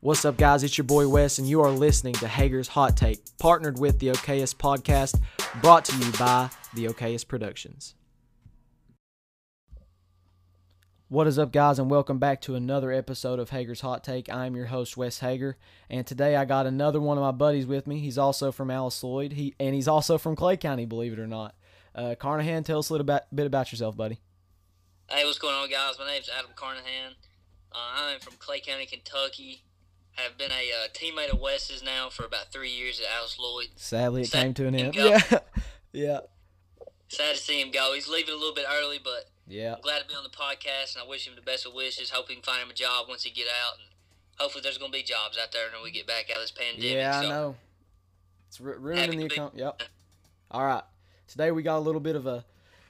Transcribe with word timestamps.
What's 0.00 0.24
up, 0.24 0.36
guys? 0.36 0.62
It's 0.62 0.78
your 0.78 0.84
boy 0.84 1.08
Wes, 1.08 1.38
and 1.38 1.48
you 1.48 1.60
are 1.60 1.72
listening 1.72 2.14
to 2.14 2.28
Hager's 2.28 2.68
Hot 2.68 2.96
Take, 2.96 3.18
partnered 3.36 3.80
with 3.80 3.98
the 3.98 4.06
Okayest 4.10 4.54
Podcast, 4.54 5.20
brought 5.60 5.84
to 5.86 5.96
you 5.96 6.12
by 6.12 6.50
the 6.72 6.84
Okayest 6.84 7.26
Productions. 7.26 7.96
What 11.08 11.26
is 11.26 11.36
up, 11.36 11.50
guys, 11.50 11.80
and 11.80 11.90
welcome 11.90 12.20
back 12.20 12.40
to 12.42 12.54
another 12.54 12.92
episode 12.92 13.40
of 13.40 13.50
Hager's 13.50 13.80
Hot 13.80 14.04
Take. 14.04 14.32
I'm 14.32 14.54
your 14.54 14.66
host, 14.66 14.96
Wes 14.96 15.18
Hager, 15.18 15.56
and 15.90 16.06
today 16.06 16.36
I 16.36 16.44
got 16.44 16.68
another 16.68 17.00
one 17.00 17.18
of 17.18 17.24
my 17.24 17.32
buddies 17.32 17.66
with 17.66 17.88
me. 17.88 17.98
He's 17.98 18.18
also 18.18 18.52
from 18.52 18.70
Alice 18.70 19.02
Lloyd, 19.02 19.32
he 19.32 19.56
and 19.58 19.74
he's 19.74 19.88
also 19.88 20.16
from 20.16 20.36
Clay 20.36 20.56
County, 20.56 20.86
believe 20.86 21.12
it 21.12 21.18
or 21.18 21.26
not. 21.26 21.56
Uh, 21.92 22.14
Carnahan, 22.16 22.62
tell 22.62 22.78
us 22.78 22.90
a 22.90 22.92
little 22.92 23.04
bit, 23.04 23.24
bit 23.34 23.46
about 23.48 23.72
yourself, 23.72 23.96
buddy. 23.96 24.20
Hey, 25.10 25.24
what's 25.24 25.40
going 25.40 25.56
on, 25.56 25.68
guys? 25.68 25.98
My 25.98 26.06
name's 26.06 26.30
Adam 26.38 26.52
Carnahan. 26.54 27.16
Uh, 27.72 27.78
I'm 27.96 28.20
from 28.20 28.34
Clay 28.38 28.60
County, 28.60 28.86
Kentucky. 28.86 29.64
Have 30.18 30.36
been 30.36 30.50
a 30.50 30.72
uh, 30.72 30.88
teammate 30.92 31.32
of 31.32 31.40
Wes's 31.40 31.80
now 31.80 32.08
for 32.08 32.24
about 32.24 32.52
three 32.52 32.70
years 32.70 33.00
at 33.00 33.06
Alice 33.16 33.38
Lloyd. 33.38 33.68
Sadly, 33.76 34.22
it 34.22 34.26
Sad 34.28 34.42
came 34.42 34.54
to 34.54 34.66
an 34.66 34.74
end. 34.74 34.94
go. 34.94 35.16
Yeah, 35.30 35.38
yeah, 35.92 36.20
Sad 37.08 37.36
to 37.36 37.40
see 37.40 37.60
him 37.60 37.70
go. 37.70 37.92
He's 37.94 38.08
leaving 38.08 38.34
a 38.34 38.36
little 38.36 38.54
bit 38.54 38.66
early, 38.70 38.98
but 39.02 39.30
yeah. 39.46 39.74
I'm 39.74 39.80
glad 39.80 40.00
to 40.00 40.06
be 40.08 40.14
on 40.14 40.24
the 40.24 40.28
podcast, 40.28 40.94
and 40.94 41.04
I 41.04 41.08
wish 41.08 41.26
him 41.26 41.34
the 41.36 41.40
best 41.40 41.66
of 41.66 41.72
wishes. 41.72 42.10
Hope 42.10 42.28
he 42.28 42.34
can 42.34 42.42
find 42.42 42.62
him 42.62 42.68
a 42.68 42.74
job 42.74 43.06
once 43.08 43.22
he 43.22 43.30
get 43.30 43.46
out, 43.46 43.78
and 43.78 43.88
hopefully 44.38 44.62
there's 44.62 44.76
going 44.76 44.92
to 44.92 44.98
be 44.98 45.02
jobs 45.04 45.38
out 45.40 45.52
there 45.52 45.62
when 45.72 45.82
we 45.82 45.90
get 45.90 46.06
back 46.06 46.30
out 46.30 46.36
of 46.36 46.42
this 46.42 46.50
pandemic. 46.50 46.96
Yeah, 46.96 47.18
I 47.18 47.22
so, 47.22 47.28
know. 47.28 47.56
It's 48.48 48.60
ru- 48.60 48.76
ruining 48.78 49.18
the 49.20 49.26
account. 49.26 49.54
Yep. 49.56 49.82
All 50.50 50.64
right. 50.64 50.82
Today 51.28 51.50
we 51.50 51.62
got 51.62 51.78
a 51.78 51.80
little 51.80 52.00
bit 52.00 52.16
of 52.16 52.26
a 52.26 52.44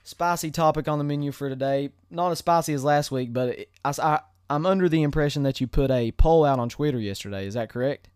spicy 0.05 0.51
topic 0.51 0.89
on 0.89 0.99
the 0.99 1.05
menu 1.05 1.31
for 1.31 1.49
today. 1.49 1.91
Not 2.11 2.31
as 2.31 2.39
spicy 2.39 2.73
as 2.73 2.85
last 2.85 3.11
week, 3.11 3.33
but 3.33 3.51
it, 3.51 3.71
I, 3.85 4.21
am 4.51 4.67
under 4.67 4.89
the 4.89 5.03
impression 5.03 5.43
that 5.45 5.61
you 5.61 5.67
put 5.67 5.91
a 5.91 6.13
poll 6.13 6.45
out 6.45 6.59
on 6.59 6.69
Twitter 6.69 6.99
yesterday. 6.99 7.47
Is 7.47 7.55
that 7.55 7.69
correct? 7.71 8.09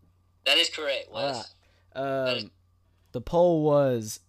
That 0.45 0.57
is 0.57 0.69
correct, 0.69 1.11
Wes. 1.13 1.53
All 1.95 2.03
That 2.25 2.37
is- 2.37 2.43
Um, 2.45 2.51
the 3.11 3.21
poll 3.21 3.63
was: 3.63 4.19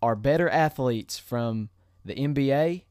Are 0.00 0.14
better 0.16 0.48
athletes 0.48 1.18
from 1.18 1.70
the 2.04 2.14
NBA 2.14 2.84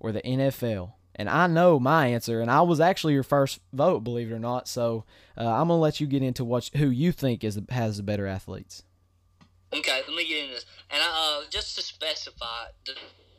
or 0.00 0.12
the 0.12 0.22
NFL? 0.22 0.94
And 1.16 1.28
I 1.28 1.46
know 1.46 1.78
my 1.78 2.08
answer, 2.08 2.40
and 2.40 2.50
I 2.50 2.62
was 2.62 2.80
actually 2.80 3.12
your 3.12 3.22
first 3.22 3.60
vote, 3.72 4.00
believe 4.00 4.32
it 4.32 4.34
or 4.34 4.38
not. 4.40 4.66
So 4.66 5.04
uh, 5.38 5.46
I'm 5.46 5.68
gonna 5.68 5.78
let 5.78 6.00
you 6.00 6.06
get 6.08 6.22
into 6.22 6.44
what 6.44 6.70
who 6.74 6.88
you 6.88 7.12
think 7.12 7.44
is 7.44 7.60
has 7.68 7.98
the 7.98 8.02
better 8.02 8.26
athletes. 8.26 8.82
Okay, 9.72 10.00
let 10.08 10.16
me 10.16 10.26
get 10.26 10.42
into 10.44 10.54
this. 10.54 10.66
And 10.90 11.00
I, 11.02 11.42
uh, 11.44 11.50
just 11.50 11.76
to 11.76 11.82
specify 11.82 12.66
the 12.86 12.94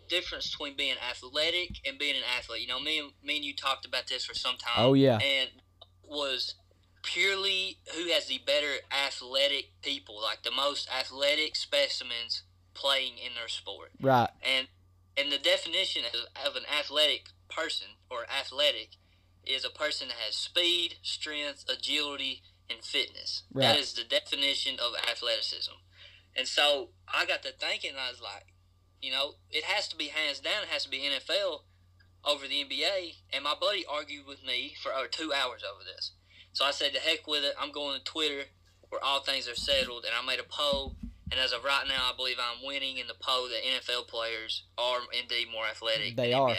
difference 0.08 0.50
between 0.50 0.76
being 0.76 0.96
athletic 1.10 1.80
and 1.86 1.98
being 1.98 2.16
an 2.16 2.24
athlete. 2.38 2.62
You 2.62 2.68
know, 2.68 2.80
me 2.80 3.00
and 3.00 3.12
me 3.24 3.38
and 3.38 3.46
you 3.46 3.56
talked 3.56 3.86
about 3.86 4.08
this 4.08 4.26
for 4.26 4.34
some 4.34 4.58
time. 4.58 4.74
Oh, 4.78 4.94
yeah. 4.94 5.20
And 5.20 5.50
was 6.04 6.56
purely 7.04 7.78
who 7.94 8.10
has 8.12 8.28
the 8.28 8.40
better 8.46 8.76
athletic 8.92 9.70
people, 9.82 10.22
like 10.22 10.44
the 10.44 10.52
most 10.52 10.90
athletic 10.90 11.56
specimens 11.56 12.44
playing 12.74 13.14
in 13.18 13.34
their 13.36 13.48
sport. 13.48 13.92
Right. 14.02 14.30
And 14.44 14.68
and 15.18 15.32
the 15.32 15.38
definition 15.38 16.04
of, 16.06 16.48
of 16.50 16.56
an 16.56 16.64
athletic 16.68 17.30
person 17.50 17.88
or 18.10 18.26
athletic 18.30 18.98
is 19.46 19.64
a 19.64 19.70
person 19.70 20.10
that 20.10 20.18
has 20.26 20.36
speed, 20.36 20.96
strength, 21.02 21.66
agility, 21.70 22.42
and 22.70 22.84
fitness. 22.84 23.44
Right. 23.54 23.64
That 23.64 23.80
is 23.80 23.94
the 23.94 24.04
definition 24.04 24.76
of 24.80 24.94
athleticism. 25.10 25.72
And 26.36 26.48
so 26.48 26.90
I 27.08 27.26
got 27.26 27.44
to 27.44 27.52
thinking, 27.52 27.92
I 27.98 28.10
was 28.10 28.22
like, 28.22 28.48
you 29.06 29.12
know, 29.12 29.36
it 29.52 29.64
has 29.66 29.88
to 29.90 29.96
be 29.96 30.06
hands 30.06 30.40
down. 30.40 30.64
It 30.64 30.70
has 30.70 30.86
to 30.86 30.90
be 30.90 30.98
NFL 31.08 31.62
over 32.26 32.48
the 32.48 32.66
NBA. 32.66 33.18
And 33.32 33.44
my 33.44 33.54
buddy 33.60 33.86
argued 33.88 34.26
with 34.28 34.44
me 34.44 34.74
for 34.82 34.92
over 34.92 35.08
two 35.08 35.32
hours 35.32 35.64
over 35.64 35.84
this. 35.84 36.14
So 36.54 36.66
I 36.66 36.72
said, 36.72 36.94
to 36.94 37.00
heck 37.00 37.28
with 37.28 37.44
it. 37.44 37.54
I'm 37.62 37.72
going 37.72 38.00
to 38.00 38.04
Twitter 38.04 38.46
where 38.90 39.04
all 39.04 39.20
things 39.20 39.48
are 39.48 39.56
settled. 39.56 40.06
And 40.06 40.14
I 40.20 40.26
made 40.26 40.40
a 40.40 40.48
poll. 40.50 40.96
And 41.32 41.40
as 41.40 41.52
of 41.54 41.64
right 41.64 41.86
now, 41.88 42.10
I 42.12 42.16
believe 42.18 42.38
I'm 42.40 42.66
winning 42.66 42.98
in 42.98 43.06
the 43.06 43.14
poll 43.20 43.48
that 43.50 43.62
NFL 43.64 44.08
players 44.08 44.64
are 44.78 45.02
indeed 45.22 45.50
more 45.54 45.68
athletic 45.68 46.16
They 46.16 46.32
than 46.32 46.40
are. 46.40 46.56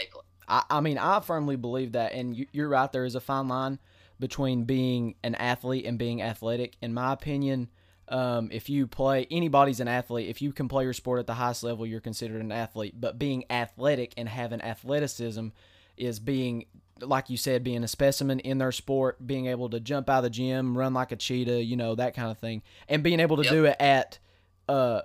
I, 0.47 0.63
I 0.71 0.81
mean, 0.81 0.99
I 0.99 1.19
firmly 1.19 1.57
believe 1.57 1.93
that, 1.93 2.13
and 2.13 2.37
you, 2.37 2.47
you're 2.53 2.69
right. 2.69 2.91
There 2.93 3.05
is 3.05 3.17
a 3.17 3.21
fine 3.21 3.49
line 3.49 3.81
between 4.21 4.65
being 4.65 5.17
an 5.25 5.35
athlete 5.35 5.85
and 5.85 5.99
being 5.99 6.23
athletic. 6.23 6.77
In 6.81 6.95
my 6.95 7.13
opinion, 7.13 7.69
um, 8.09 8.49
if 8.53 8.69
you 8.69 8.87
play, 8.87 9.27
anybody's 9.31 9.81
an 9.81 9.89
athlete. 9.89 10.29
If 10.29 10.41
you 10.43 10.53
can 10.53 10.69
play 10.69 10.85
your 10.85 10.93
sport 10.93 11.21
at 11.21 11.27
the 11.27 11.35
highest 11.35 11.63
level, 11.63 11.87
you're 11.87 12.01
considered 12.01 12.41
an 12.41 12.53
athlete. 12.53 12.95
But 13.01 13.19
being 13.19 13.45
athletic 13.51 14.15
and 14.17 14.29
having 14.29 14.61
athleticism 14.61 15.49
is 15.97 16.21
being, 16.21 16.67
like 17.01 17.31
you 17.31 17.37
said, 17.37 17.65
being 17.65 17.83
a 17.85 17.89
specimen 17.89 18.41
in 18.41 18.59
their 18.59 18.73
sport, 18.73 19.27
being 19.27 19.47
able 19.47 19.69
to 19.71 19.81
jump 19.81 20.09
out 20.09 20.19
of 20.19 20.25
the 20.25 20.31
gym, 20.31 20.77
run 20.77 20.95
like 20.95 21.13
a 21.13 21.17
cheetah, 21.17 21.63
you 21.65 21.77
know, 21.77 21.95
that 21.95 22.15
kind 22.15 22.31
of 22.31 22.39
thing, 22.39 22.63
and 22.89 23.03
being 23.03 23.21
able 23.21 23.37
to 23.39 23.43
Yep. 23.45 23.53
do 23.53 23.65
it 23.65 23.77
at, 23.81 24.19
uh, 24.69 25.03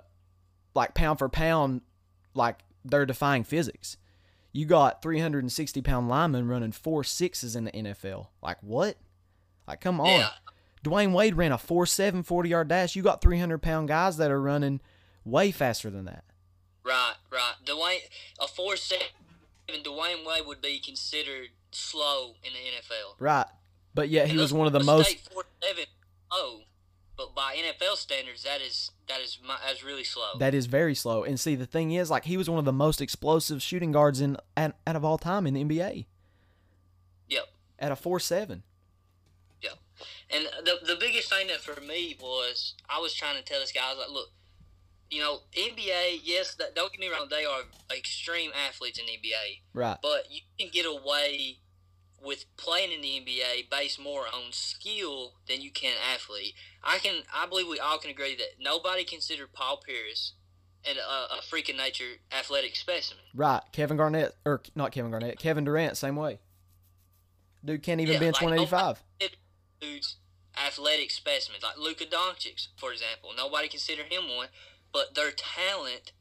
like 0.74 0.94
pound 0.94 1.18
for 1.18 1.28
pound, 1.28 1.80
like 2.34 2.60
they're 2.84 3.06
defying 3.06 3.44
physics 3.44 3.96
you 4.52 4.66
got 4.66 5.00
360 5.02 5.80
pound 5.80 6.08
linemen 6.08 6.46
running 6.46 6.72
four 6.72 7.02
sixes 7.02 7.56
in 7.56 7.64
the 7.64 7.70
NFL. 7.72 8.28
Like 8.42 8.58
what? 8.60 8.98
Like 9.66 9.80
come 9.80 9.98
on. 10.00 10.08
Yeah. 10.08 10.28
Dwyane 10.84 11.12
Wade 11.12 11.36
ran 11.36 11.52
a 11.52 11.58
4-7 11.58 12.24
40 12.24 12.48
yard 12.48 12.68
dash. 12.68 12.96
You 12.96 13.02
got 13.02 13.20
300 13.20 13.58
pound 13.58 13.88
guys 13.88 14.16
that 14.16 14.30
are 14.30 14.40
running 14.40 14.80
way 15.24 15.50
faster 15.50 15.90
than 15.90 16.04
that. 16.06 16.24
Right, 16.84 17.14
right. 17.30 17.54
Dwyane, 17.64 18.00
a 18.40 18.48
four 18.48 18.76
seven 18.76 19.06
Dwyane 19.68 20.26
Wade 20.26 20.46
would 20.46 20.60
be 20.60 20.78
considered 20.80 21.50
slow 21.70 22.34
in 22.42 22.52
the 22.52 22.58
NFL. 22.58 23.14
Right. 23.18 23.46
But 23.94 24.08
yet 24.08 24.26
he 24.26 24.32
And 24.32 24.40
was 24.40 24.52
one 24.52 24.66
of 24.66 24.72
the 24.72 24.80
most 24.80 25.10
State 25.10 25.28
four 25.32 25.44
seven 25.62 25.84
slow, 26.30 26.60
but 27.16 27.34
by 27.34 27.54
NFL 27.54 27.96
standards, 27.96 28.42
that 28.42 28.60
is 28.60 28.90
that 29.08 29.20
is 29.20 29.38
my, 29.46 29.56
that's 29.64 29.84
really 29.84 30.04
slow. 30.04 30.38
that 30.38 30.54
is 30.54 30.66
very 30.66 30.94
slow. 30.94 31.22
And 31.22 31.38
see 31.38 31.54
the 31.54 31.66
thing 31.66 31.92
is 31.92 32.10
like 32.10 32.24
he 32.24 32.36
was 32.36 32.50
one 32.50 32.58
of 32.58 32.64
the 32.64 32.72
most 32.72 33.00
explosive 33.00 33.62
shooting 33.62 33.92
guards 33.92 34.20
in 34.20 34.36
out, 34.56 34.74
out 34.86 34.96
of 34.96 35.04
all 35.04 35.18
time 35.18 35.46
in 35.46 35.54
the 35.54 35.64
NBA 35.64 36.06
yep, 37.28 37.48
at 37.78 37.92
a 37.92 37.94
4-7. 37.94 38.48
yep. 38.48 38.58
And 40.32 40.46
the 40.64 40.78
the 40.86 40.96
biggest 40.98 41.28
thing 41.28 41.48
that 41.48 41.60
for 41.60 41.80
me 41.80 42.16
was 42.20 42.74
I 42.88 43.00
was 43.00 43.14
trying 43.14 43.36
to 43.36 43.42
tell 43.42 43.60
this 43.60 43.72
guy 43.72 43.82
I 43.84 43.90
was 43.90 43.98
like, 43.98 44.10
look, 44.10 44.28
you 45.10 45.20
know, 45.20 45.40
NBA, 45.52 46.20
yes, 46.22 46.54
that, 46.54 46.74
don't 46.74 46.90
get 46.90 47.00
me 47.00 47.08
wrong, 47.08 47.26
they 47.28 47.44
are 47.44 47.62
extreme 47.94 48.50
athletes 48.66 48.98
in 48.98 49.04
the 49.06 49.12
NBA. 49.12 49.60
Right. 49.74 49.98
but 50.02 50.26
you 50.30 50.40
can 50.58 50.70
get 50.72 50.86
away 50.86 51.58
with 52.24 52.44
playing 52.56 52.92
in 52.92 53.02
the 53.02 53.08
NBA 53.08 53.68
based 53.70 54.00
more 54.00 54.22
on 54.22 54.52
skill 54.52 55.34
than 55.48 55.60
you 55.60 55.70
can 55.70 55.94
athlete. 56.14 56.54
I 56.82 56.98
can, 56.98 57.22
I 57.34 57.46
believe 57.46 57.68
we 57.68 57.78
all 57.78 57.98
can 57.98 58.10
agree 58.10 58.36
that 58.36 58.60
nobody 58.60 59.04
considered 59.04 59.52
Paul 59.52 59.82
Pierce 59.86 60.32
and 60.88 60.96
a, 60.98 61.34
a 61.34 61.40
freaking 61.42 61.76
nature 61.76 62.12
athletic 62.32 62.76
specimen. 62.76 63.24
Right. 63.34 63.60
Kevin 63.72 63.96
Garnett 63.96 64.34
or 64.46 64.62
not 64.74 64.92
Kevin 64.92 65.10
Garnett, 65.10 65.38
Kevin 65.38 65.64
Durant 65.64 65.96
same 65.96 66.16
way. 66.16 66.38
Dude 67.64 67.82
can't 67.82 68.00
even 68.00 68.14
Yeah, 68.14 68.20
bench 68.20 68.36
like, 68.36 68.44
185. 68.44 69.02
Dudes, 69.80 70.16
athletic 70.66 71.10
specimens 71.10 71.62
like 71.62 71.76
Luka 71.78 72.04
Doncic, 72.04 72.68
for 72.76 72.92
example. 72.92 73.30
Nobody 73.36 73.68
considered 73.68 74.12
him 74.12 74.24
one, 74.36 74.48
but 74.92 75.14
their 75.14 75.30
talent 75.32 76.12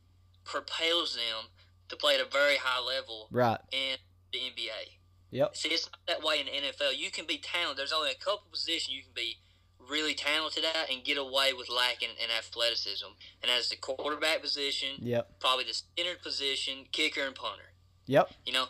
propels 0.44 1.16
them 1.16 1.50
to 1.90 1.96
play 1.96 2.16
at 2.16 2.22
a 2.22 2.26
very 2.30 2.58
high 2.58 2.80
level 2.84 3.28
Right. 3.32 3.60
in 3.72 3.98
the 4.32 4.40
NBA. 4.40 4.98
Yep. 5.32 5.56
See, 5.56 5.70
it's 5.70 5.86
not 5.92 6.00
that 6.08 6.22
way 6.24 6.40
in 6.40 6.46
the 6.48 6.52
NFL. 6.52 6.94
You 6.98 7.10
can 7.12 7.26
be 7.26 7.38
talented. 7.38 7.78
There's 7.78 7.94
only 7.94 8.12
a 8.12 8.16
couple 8.16 8.48
positions 8.52 8.94
you 8.96 9.04
can 9.04 9.14
be 9.14 9.38
really 9.80 10.14
talented 10.14 10.64
at 10.66 10.90
and 10.90 11.04
get 11.04 11.18
away 11.18 11.54
with 11.54 11.70
lacking 11.70 12.10
in 12.22 12.30
athleticism. 12.30 13.08
And 13.42 13.52
as 13.52 13.70
the 13.70 13.76
quarterback 13.78 14.42
position, 14.42 14.98
Yep. 15.00 15.40
probably 15.40 15.66
the 15.66 15.74
center 15.98 16.16
position, 16.16 16.86
kicker 16.92 17.26
and 17.26 17.36
punter. 17.36 17.74
Yep. 18.08 18.32
You 18.46 18.54
know, 18.54 18.68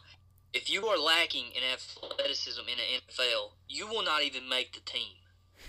if 0.53 0.69
you 0.69 0.85
are 0.87 0.97
lacking 0.97 1.51
in 1.51 1.63
athleticism 1.63 2.61
in 2.67 2.77
the 2.77 2.83
NFL, 2.83 3.53
you 3.67 3.87
will 3.87 4.03
not 4.03 4.23
even 4.23 4.47
make 4.47 4.73
the 4.73 4.81
team. 4.81 5.17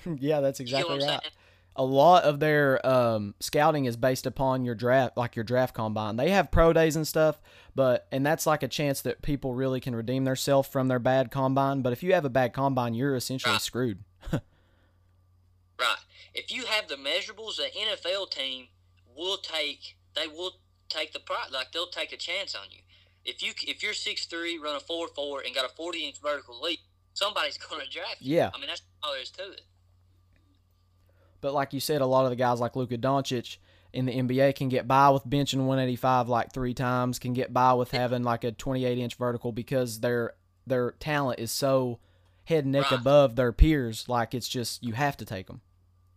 yeah, 0.19 0.41
that's 0.41 0.61
exactly 0.61 0.95
what 0.95 1.03
I'm 1.03 1.09
right. 1.09 1.21
saying? 1.23 1.33
A 1.75 1.85
lot 1.85 2.25
of 2.25 2.39
their 2.39 2.87
um, 2.87 3.35
scouting 3.41 3.87
is 3.87 3.97
based 3.97 4.27
upon 4.27 4.65
your 4.67 4.75
draft, 4.75 5.17
like 5.17 5.35
your 5.37 5.45
draft 5.45 5.75
combine. 5.75 6.17
They 6.17 6.29
have 6.31 6.51
pro 6.51 6.75
days 6.75 6.97
and 6.97 7.09
stuff, 7.09 7.41
but 7.75 8.07
and 8.13 8.27
that's 8.27 8.47
like 8.47 8.63
a 8.63 8.69
chance 8.69 9.01
that 9.03 9.23
people 9.23 9.55
really 9.55 9.81
can 9.81 9.97
redeem 9.97 10.25
themselves 10.25 10.69
from 10.69 10.89
their 10.89 10.99
bad 10.99 11.31
combine. 11.31 11.81
But 11.81 11.95
if 11.95 12.03
you 12.03 12.13
have 12.13 12.27
a 12.27 12.31
bad 12.31 12.53
combine, 12.53 12.93
you're 12.93 13.17
essentially 13.17 13.53
Right. 13.53 13.61
screwed. 13.63 14.05
Right. 15.79 15.97
If 16.35 16.53
you 16.53 16.67
have 16.67 16.89
the 16.89 16.95
measurables, 16.97 17.57
the 17.57 17.69
NFL 17.77 18.31
team 18.31 18.69
will 19.17 19.37
take. 19.39 19.97
They 20.15 20.27
will 20.29 20.53
take 20.89 21.13
the 21.13 21.19
prize. 21.19 21.51
Like 21.53 21.73
they'll 21.73 21.89
take 21.89 22.13
a 22.13 22.17
chance 22.17 22.55
on 22.55 22.71
you. 22.71 22.81
If 23.25 23.43
you 23.43 23.53
if 23.67 23.83
you're 23.83 23.95
six 23.95 24.27
three, 24.27 24.59
run 24.59 24.77
a 24.77 24.81
four 24.81 25.09
four, 25.09 25.41
and 25.41 25.55
got 25.55 25.65
a 25.65 25.75
forty 25.75 26.07
inch 26.07 26.21
vertical 26.23 26.61
leap, 26.61 26.81
somebody's 27.15 27.59
going 27.59 27.85
to 27.85 27.91
draft 27.91 28.19
you. 28.21 28.37
Yeah. 28.37 28.51
I 28.55 28.59
mean 28.59 28.69
that's 28.69 28.83
all 29.03 29.13
there 29.13 29.23
is 29.23 29.31
to 29.31 29.53
it. 29.53 29.63
But 31.43 31.53
like 31.53 31.75
you 31.75 31.81
said, 31.81 32.01
a 32.01 32.07
lot 32.07 32.25
of 32.25 32.31
the 32.31 32.37
guys 32.37 32.59
like 32.61 32.75
Luka 32.77 32.97
Doncic 32.97 33.59
in 33.93 34.07
the 34.07 34.13
NBA 34.13 34.55
can 34.55 34.71
get 34.71 34.89
by 34.89 35.11
with 35.11 35.27
benching 35.27 35.59
185 35.67 36.29
like 36.31 36.53
three 36.55 36.73
times, 36.73 37.19
can 37.19 37.35
get 37.35 37.53
by 37.53 37.75
with 37.75 37.91
having 37.91 38.23
like 38.23 38.45
a 38.45 38.53
28 38.53 38.97
inch 38.97 39.17
vertical 39.17 39.53
because 39.53 40.01
their 40.01 40.33
their 40.67 40.93
talent 40.93 41.39
is 41.41 41.51
so 41.53 41.99
head 42.45 42.65
and 42.65 42.73
neck 42.73 42.91
Right. 42.91 43.01
above 43.01 43.37
their 43.37 43.53
peers. 43.53 44.09
Like 44.09 44.33
it's 44.33 44.49
just 44.49 44.83
you 44.83 44.95
have 44.95 45.19
to 45.19 45.27
take 45.27 45.49
them. 45.49 45.61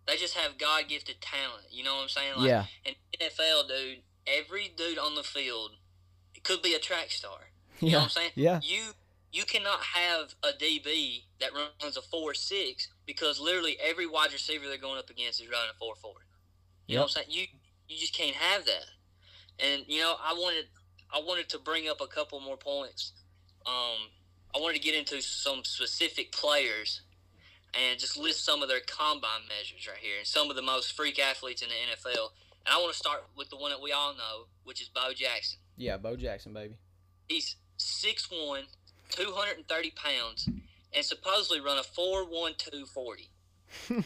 They 0.08 0.16
just 0.18 0.36
have 0.38 0.58
God 0.60 0.84
gifted 0.88 1.20
talent. 1.20 1.64
You 1.72 1.84
know 1.84 1.96
what 1.96 2.04
I'm 2.04 2.10
saying? 2.10 2.34
Like, 2.38 2.48
yeah, 2.48 2.66
In 2.86 2.94
NFL, 3.20 3.68
dude, 3.68 3.98
every 4.28 4.72
dude 4.78 5.00
on 5.00 5.16
the 5.16 5.24
field 5.24 5.72
could 6.44 6.62
be 6.62 6.76
a 6.76 6.80
track 6.80 7.10
star. 7.10 7.50
You 7.82 7.92
know 7.94 7.98
what 7.98 8.04
I'm 8.04 8.10
saying? 8.10 8.32
yeah, 8.36 8.60
You 8.64 8.92
you 9.36 9.44
cannot 9.44 9.82
have 9.82 10.34
a 10.44 10.58
DB 10.58 11.24
that 11.42 11.50
runs 11.54 11.98
a 11.98 12.02
four 12.02 12.34
six 12.34 12.88
because 13.06 13.38
literally 13.38 13.76
every 13.84 14.08
wide 14.08 14.32
receiver 14.32 14.66
they're 14.68 14.78
going 14.78 14.98
up 14.98 15.10
against 15.10 15.42
is 15.42 15.50
running 15.50 15.70
a 15.74 15.78
four 15.78 15.96
four. 16.02 16.14
You 16.88 16.96
know 16.96 17.02
what 17.02 17.18
I'm 17.18 17.24
saying? 17.24 17.28
You 17.30 17.46
you 17.90 17.98
just 17.98 18.16
can't 18.16 18.36
have 18.36 18.66
that. 18.66 18.86
And 19.60 19.84
you 19.88 20.00
know, 20.00 20.16
I 20.24 20.34
wanted 20.34 20.66
I 21.14 21.20
wanted 21.20 21.50
to 21.50 21.60
bring 21.60 21.90
up 21.90 22.00
a 22.00 22.08
couple 22.08 22.40
more 22.40 22.56
points. 22.56 23.12
Um, 23.66 24.10
I 24.56 24.60
wanted 24.60 24.78
to 24.78 24.84
get 24.84 24.96
into 24.96 25.22
some 25.22 25.66
specific 25.66 26.32
players 26.32 27.02
and 27.74 28.00
just 28.00 28.16
list 28.18 28.46
some 28.46 28.64
of 28.64 28.70
their 28.70 28.80
combine 28.88 29.48
measures 29.50 29.86
right 29.86 29.98
here 30.00 30.18
and 30.18 30.26
some 30.26 30.50
of 30.50 30.56
the 30.56 30.62
most 30.62 30.94
freak 30.94 31.20
athletes 31.20 31.62
in 31.62 31.68
the 31.68 31.76
NFL. 31.76 32.30
And 32.66 32.74
I 32.74 32.78
want 32.78 32.94
to 32.94 32.98
start 32.98 33.26
with 33.36 33.50
the 33.50 33.58
one 33.58 33.72
that 33.72 33.82
we 33.82 33.92
all 33.92 34.14
know, 34.14 34.46
which 34.64 34.82
is 34.82 34.88
Bo 34.88 35.12
Jackson. 35.14 35.60
yeah. 35.76 35.98
Bo 35.98 36.16
Jackson, 36.16 36.54
baby. 36.54 36.76
He's 37.28 37.58
6'1", 37.80 38.64
230 39.10 39.92
pounds, 39.92 40.50
and 40.94 41.06
supposedly 41.06 41.60
run 41.62 41.78
a 41.78 41.82
4'1", 41.82 42.88
40. 42.88 43.30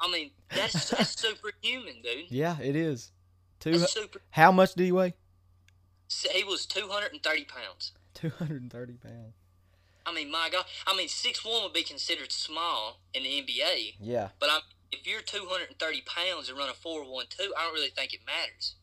I 0.00 0.10
mean, 0.10 0.30
that's, 0.54 0.90
that's 0.90 1.20
superhuman, 1.20 1.96
dude. 2.02 2.30
Yeah, 2.30 2.56
it 2.62 2.74
is. 2.76 3.12
Two. 3.58 3.78
Super. 3.78 4.20
How 4.30 4.50
much 4.52 4.74
do 4.74 4.84
you 4.84 4.94
weigh? 4.94 5.14
He 6.32 6.42
was 6.44 6.64
230 6.66 7.44
pounds. 7.44 7.92
Two 8.14 8.30
hundred 8.30 8.62
and 8.62 8.70
thirty 8.72 8.94
pounds. 8.94 9.34
I 10.04 10.12
mean, 10.12 10.30
my 10.30 10.48
God. 10.50 10.64
I 10.86 10.96
mean, 10.96 11.08
six 11.08 11.44
one 11.44 11.62
would 11.62 11.72
be 11.72 11.82
considered 11.84 12.32
small 12.32 13.00
in 13.14 13.22
the 13.22 13.28
NBA, 13.28 13.94
Yeah, 14.00 14.28
but 14.40 14.48
I'm, 14.50 14.62
if 14.90 15.06
you're 15.06 15.20
230 15.20 16.02
pounds 16.06 16.48
and 16.48 16.58
run 16.58 16.68
a 16.68 16.72
412, 16.72 17.52
I 17.56 17.62
don't 17.62 17.74
really 17.74 17.90
think 17.90 18.12
it 18.14 18.20
matters. 18.26 18.74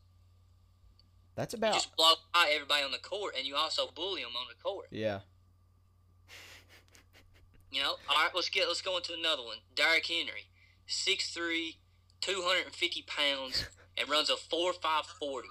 that's 1.36 1.54
You 1.54 1.58
about. 1.58 1.74
just 1.74 1.96
blow 1.98 2.14
by 2.34 2.50
everybody 2.54 2.84
on 2.84 2.92
the 2.92 3.00
court, 3.00 3.34
and 3.38 3.46
you 3.46 3.56
also 3.56 3.90
bully 3.94 4.22
them 4.22 4.32
on 4.40 4.46
the 4.48 4.62
court. 4.64 4.88
Yeah, 4.92 5.20
You 7.72 7.82
know, 7.82 7.96
all 8.10 8.24
right. 8.24 8.32
Let's 8.34 8.50
get 8.50 8.68
let's 8.68 8.82
go 8.82 8.98
into 8.98 9.14
another 9.14 9.44
one. 9.44 9.58
Derrick 9.76 10.08
Henry, 10.08 10.48
6'3", 10.88 11.76
250 12.22 13.04
pounds, 13.08 13.66
and 13.98 14.10
runs 14.10 14.30
a 14.30 14.36
4'5", 14.36 15.06
40. 15.20 15.48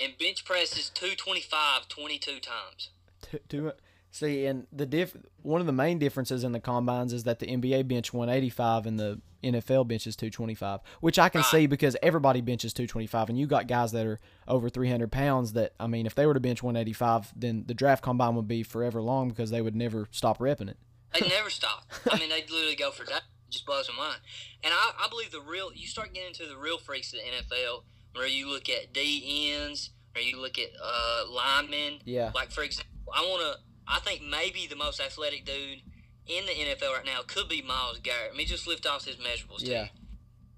And 0.00 0.16
bench 0.18 0.44
presses 0.44 0.90
225 0.90 1.88
22 1.88 2.40
times. 2.40 2.90
two, 3.22 3.38
two, 3.48 3.72
see, 4.16 4.46
and 4.46 4.66
the 4.72 4.86
diff. 4.86 5.16
One 5.42 5.60
of 5.60 5.66
the 5.66 5.72
main 5.72 5.98
differences 5.98 6.44
in 6.44 6.52
the 6.52 6.60
combines 6.60 7.12
is 7.12 7.24
that 7.24 7.38
the 7.38 7.46
NBA 7.46 7.86
bench 7.88 8.12
one 8.12 8.28
eighty 8.28 8.50
five 8.50 8.86
and 8.86 8.98
the 8.98 9.20
NFL 9.44 9.86
bench 9.86 10.06
is 10.06 10.16
two 10.16 10.30
twenty 10.30 10.54
five, 10.54 10.80
which 11.00 11.18
I 11.18 11.28
can 11.28 11.40
Right. 11.40 11.50
see 11.50 11.66
because 11.66 11.96
everybody 12.02 12.40
benches 12.40 12.72
two 12.72 12.86
twenty 12.86 13.06
five, 13.06 13.28
and 13.28 13.38
you 13.38 13.46
got 13.46 13.66
guys 13.68 13.92
that 13.92 14.06
are 14.06 14.18
over 14.48 14.68
three 14.68 14.90
hundred 14.90 15.12
pounds. 15.12 15.52
That 15.52 15.72
I 15.78 15.86
mean, 15.86 16.06
if 16.06 16.14
they 16.14 16.26
were 16.26 16.34
to 16.34 16.40
bench 16.40 16.62
one 16.62 16.76
eighty 16.76 16.92
five, 16.92 17.32
then 17.36 17.64
the 17.66 17.74
draft 17.74 18.02
combine 18.02 18.34
would 18.34 18.48
be 18.48 18.62
forever 18.62 19.00
long 19.00 19.28
because 19.28 19.50
they 19.50 19.60
would 19.62 19.76
never 19.76 20.08
stop 20.10 20.38
repping 20.38 20.68
it. 20.70 20.78
They 21.18 21.28
never 21.28 21.50
stop. 21.50 21.84
I 22.10 22.18
mean, 22.18 22.28
they 22.28 22.42
literally 22.42 22.76
go 22.76 22.90
for 22.90 23.04
that. 23.06 23.22
It 23.48 23.52
just 23.52 23.64
blows 23.66 23.88
my 23.96 24.04
mind. 24.08 24.18
And 24.64 24.72
I, 24.74 24.90
I 25.04 25.08
believe 25.08 25.30
the 25.30 25.40
real. 25.40 25.70
You 25.74 25.86
start 25.86 26.12
getting 26.12 26.28
into 26.30 26.46
the 26.46 26.56
real 26.56 26.78
freaks 26.78 27.12
of 27.12 27.20
the 27.20 27.54
NFL, 27.56 27.84
where 28.14 28.26
you 28.26 28.48
look 28.50 28.68
at 28.68 28.92
D 28.92 29.52
ends, 29.54 29.90
or 30.16 30.20
you 30.20 30.40
look 30.40 30.58
at 30.58 30.70
uh, 30.82 31.22
linemen. 31.30 32.00
Yeah, 32.04 32.32
Like 32.34 32.50
for 32.50 32.62
example, 32.62 32.90
I 33.14 33.20
want 33.22 33.42
to. 33.42 33.62
I 33.88 34.00
think 34.00 34.22
maybe 34.22 34.66
the 34.66 34.76
most 34.76 35.00
athletic 35.00 35.44
dude 35.44 35.82
in 36.26 36.46
the 36.46 36.52
NFL 36.52 36.92
right 36.94 37.04
now 37.04 37.20
could 37.26 37.48
be 37.48 37.62
Myles 37.62 37.98
Garrett. 38.02 38.30
Let 38.30 38.36
me 38.36 38.44
just 38.44 38.66
lift 38.66 38.86
off 38.86 39.04
his 39.04 39.16
measurables. 39.16 39.60
Yeah. 39.60 39.88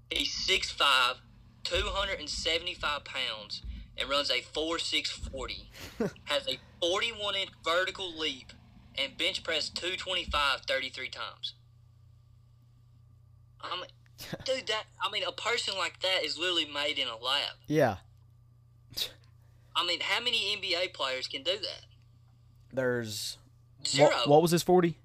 He's 0.09 0.33
6'5", 0.47 1.17
275 1.63 3.03
pounds, 3.03 3.61
and 3.97 4.09
runs 4.09 4.31
a 4.31 4.41
4'6", 4.41 5.61
has 6.25 6.47
a 6.47 6.57
41 6.81 7.35
inch 7.35 7.51
vertical 7.63 8.17
leap, 8.17 8.51
and 8.97 9.15
bench 9.17 9.43
press 9.43 9.69
225 9.69 10.61
33 10.61 11.09
times. 11.09 11.53
I 13.61 13.75
mean, 13.75 13.85
dude, 14.45 14.67
that 14.67 14.85
I 15.03 15.11
mean, 15.11 15.23
a 15.27 15.31
person 15.31 15.75
like 15.77 15.99
that 16.01 16.23
is 16.23 16.37
literally 16.37 16.65
made 16.65 16.97
in 16.97 17.07
a 17.07 17.17
lab. 17.17 17.55
yeah. 17.67 17.97
I 19.75 19.85
mean, 19.85 19.99
how 20.01 20.21
many 20.21 20.57
NBA 20.57 20.93
players 20.93 21.27
can 21.27 21.43
do 21.43 21.53
that? 21.53 21.85
There's 22.73 23.37
Zero. 23.85 24.09
What, 24.09 24.27
what 24.27 24.41
was 24.41 24.51
his 24.51 24.63
forty? 24.63 24.95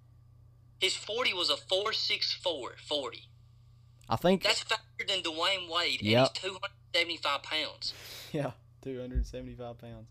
His 0.80 0.96
40 0.96 1.32
was 1.32 1.48
a 1.48 1.56
464 1.56 2.72
40. 2.86 3.22
I 4.08 4.16
think. 4.16 4.42
That's 4.42 4.62
faster 4.62 4.82
than 5.08 5.20
Dwyane 5.20 5.70
Wade, 5.70 6.00
and 6.00 6.08
he's 6.08 6.28
275 6.30 7.42
pounds. 7.42 7.94
yeah, 8.32 8.50
two 8.82 9.00
hundred 9.00 9.26
seventy 9.26 9.54
five 9.54 9.78
pounds. 9.78 10.08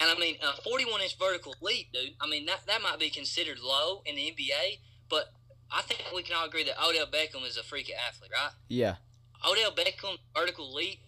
And 0.00 0.10
I 0.10 0.14
mean, 0.18 0.36
a 0.42 0.60
41 0.62 1.00
inch 1.02 1.18
vertical 1.18 1.54
leap, 1.60 1.92
dude. 1.92 2.12
I 2.20 2.28
mean, 2.28 2.46
that, 2.46 2.60
that 2.66 2.82
might 2.82 2.98
be 2.98 3.08
considered 3.10 3.58
low 3.60 4.02
in 4.04 4.14
the 4.16 4.22
NBA, 4.30 4.78
but 5.08 5.32
I 5.70 5.80
think 5.82 6.04
we 6.14 6.22
can 6.22 6.36
all 6.36 6.46
agree 6.46 6.64
that 6.64 6.76
Odell 6.82 7.06
Beckham 7.06 7.46
is 7.46 7.56
a 7.56 7.62
freaking 7.62 7.96
athlete, 8.08 8.30
right? 8.32 8.52
Yeah, 8.68 8.96
Odell 9.46 9.72
Beckham 9.72 10.18
vertical 10.34 10.72
leap 10.72 11.00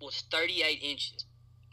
was 0.00 0.22
38 0.30 0.80
inches. 0.82 1.24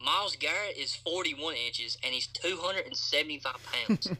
Myles 0.04 0.36
Garrett 0.36 0.78
is 0.78 0.96
41 0.96 1.56
inches, 1.56 1.98
and 2.04 2.14
he's 2.14 2.28
275 2.28 3.56
pounds. 3.88 4.12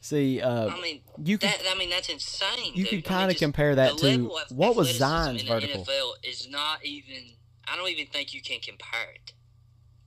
see, 0.00 0.40
uh, 0.40 0.68
I 0.68 0.80
mean, 0.80 1.00
you 1.22 1.36
that 1.38 1.60
I 1.70 1.76
mean 1.76 1.90
that's 1.90 2.08
insane. 2.08 2.72
you 2.74 2.84
dude. 2.84 3.04
can 3.04 3.14
I 3.14 3.18
mean, 3.18 3.20
kind 3.20 3.30
of 3.32 3.36
compare 3.38 3.74
that 3.74 3.98
to 3.98 4.30
what 4.50 4.76
was 4.76 4.96
Zion's 4.96 5.42
in 5.42 5.46
the 5.46 5.52
vertical. 5.52 5.84
NFL 5.84 6.12
is 6.22 6.48
not 6.48 6.84
even. 6.84 7.34
I 7.66 7.76
don't 7.76 7.88
even 7.88 8.06
think 8.06 8.34
you 8.34 8.42
can 8.42 8.60
compare 8.60 9.10
it. 9.14 9.32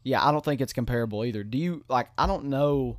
Yeah, 0.03 0.25
I 0.25 0.31
don't 0.31 0.45
think 0.45 0.61
it's 0.61 0.73
comparable 0.73 1.25
either. 1.25 1.43
Do 1.43 1.57
you 1.57 1.83
like? 1.89 2.09
I 2.17 2.27
don't 2.27 2.45
know 2.45 2.97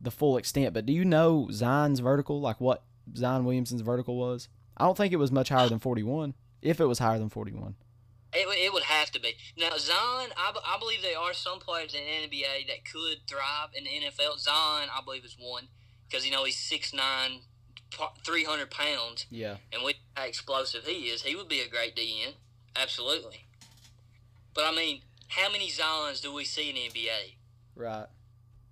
the 0.00 0.10
full 0.10 0.36
extent, 0.36 0.74
but 0.74 0.86
do 0.86 0.92
you 0.92 1.04
know 1.04 1.48
Zion's 1.50 2.00
vertical? 2.00 2.40
Like 2.40 2.60
what 2.60 2.82
Zion 3.16 3.44
Williamson's 3.44 3.80
vertical 3.80 4.16
was? 4.16 4.48
I 4.76 4.84
don't 4.84 4.96
think 4.96 5.12
it 5.12 5.18
was 5.18 5.32
much 5.32 5.48
higher 5.48 5.68
than 5.68 5.78
forty-one. 5.78 6.34
If 6.60 6.80
it 6.80 6.86
was 6.86 6.98
higher 6.98 7.18
than 7.18 7.30
forty-one, 7.30 7.76
It, 8.34 8.46
would- 8.48 8.58
it 8.58 8.72
would 8.72 8.82
have 8.84 9.10
to 9.12 9.20
be. 9.20 9.34
Now, 9.56 9.70
Zion, 9.78 10.30
I, 10.36 10.52
I 10.66 10.78
believe 10.78 11.02
there 11.02 11.18
are 11.18 11.32
some 11.32 11.58
players 11.60 11.94
in 11.94 12.00
the 12.04 12.36
NBA 12.36 12.66
that 12.68 12.84
could 12.90 13.18
thrive 13.28 13.70
in 13.74 13.84
the 13.84 13.90
NFL. 13.90 14.38
Zion, 14.38 14.88
I 14.92 15.00
believe, 15.04 15.24
is 15.24 15.36
one 15.38 15.68
because, 16.08 16.26
you 16.26 16.32
know, 16.32 16.44
he's 16.44 16.56
6'9", 16.56 17.40
300 18.24 18.70
pounds, 18.70 19.26
yeah, 19.30 19.56
and 19.72 19.84
with 19.84 19.96
how 20.16 20.24
explosive 20.24 20.84
he 20.84 21.04
is, 21.10 21.22
he 21.22 21.36
would 21.36 21.48
be 21.48 21.60
a 21.60 21.68
great 21.68 21.94
DN. 21.94 22.34
Absolutely. 22.76 23.46
But, 24.52 24.64
I 24.64 24.74
mean, 24.74 25.02
how 25.28 25.50
many 25.50 25.68
Zions 25.68 26.20
do 26.20 26.32
we 26.32 26.44
see 26.44 26.68
in 26.70 26.74
the 26.76 26.88
NBA? 26.88 27.34
right, 27.76 28.06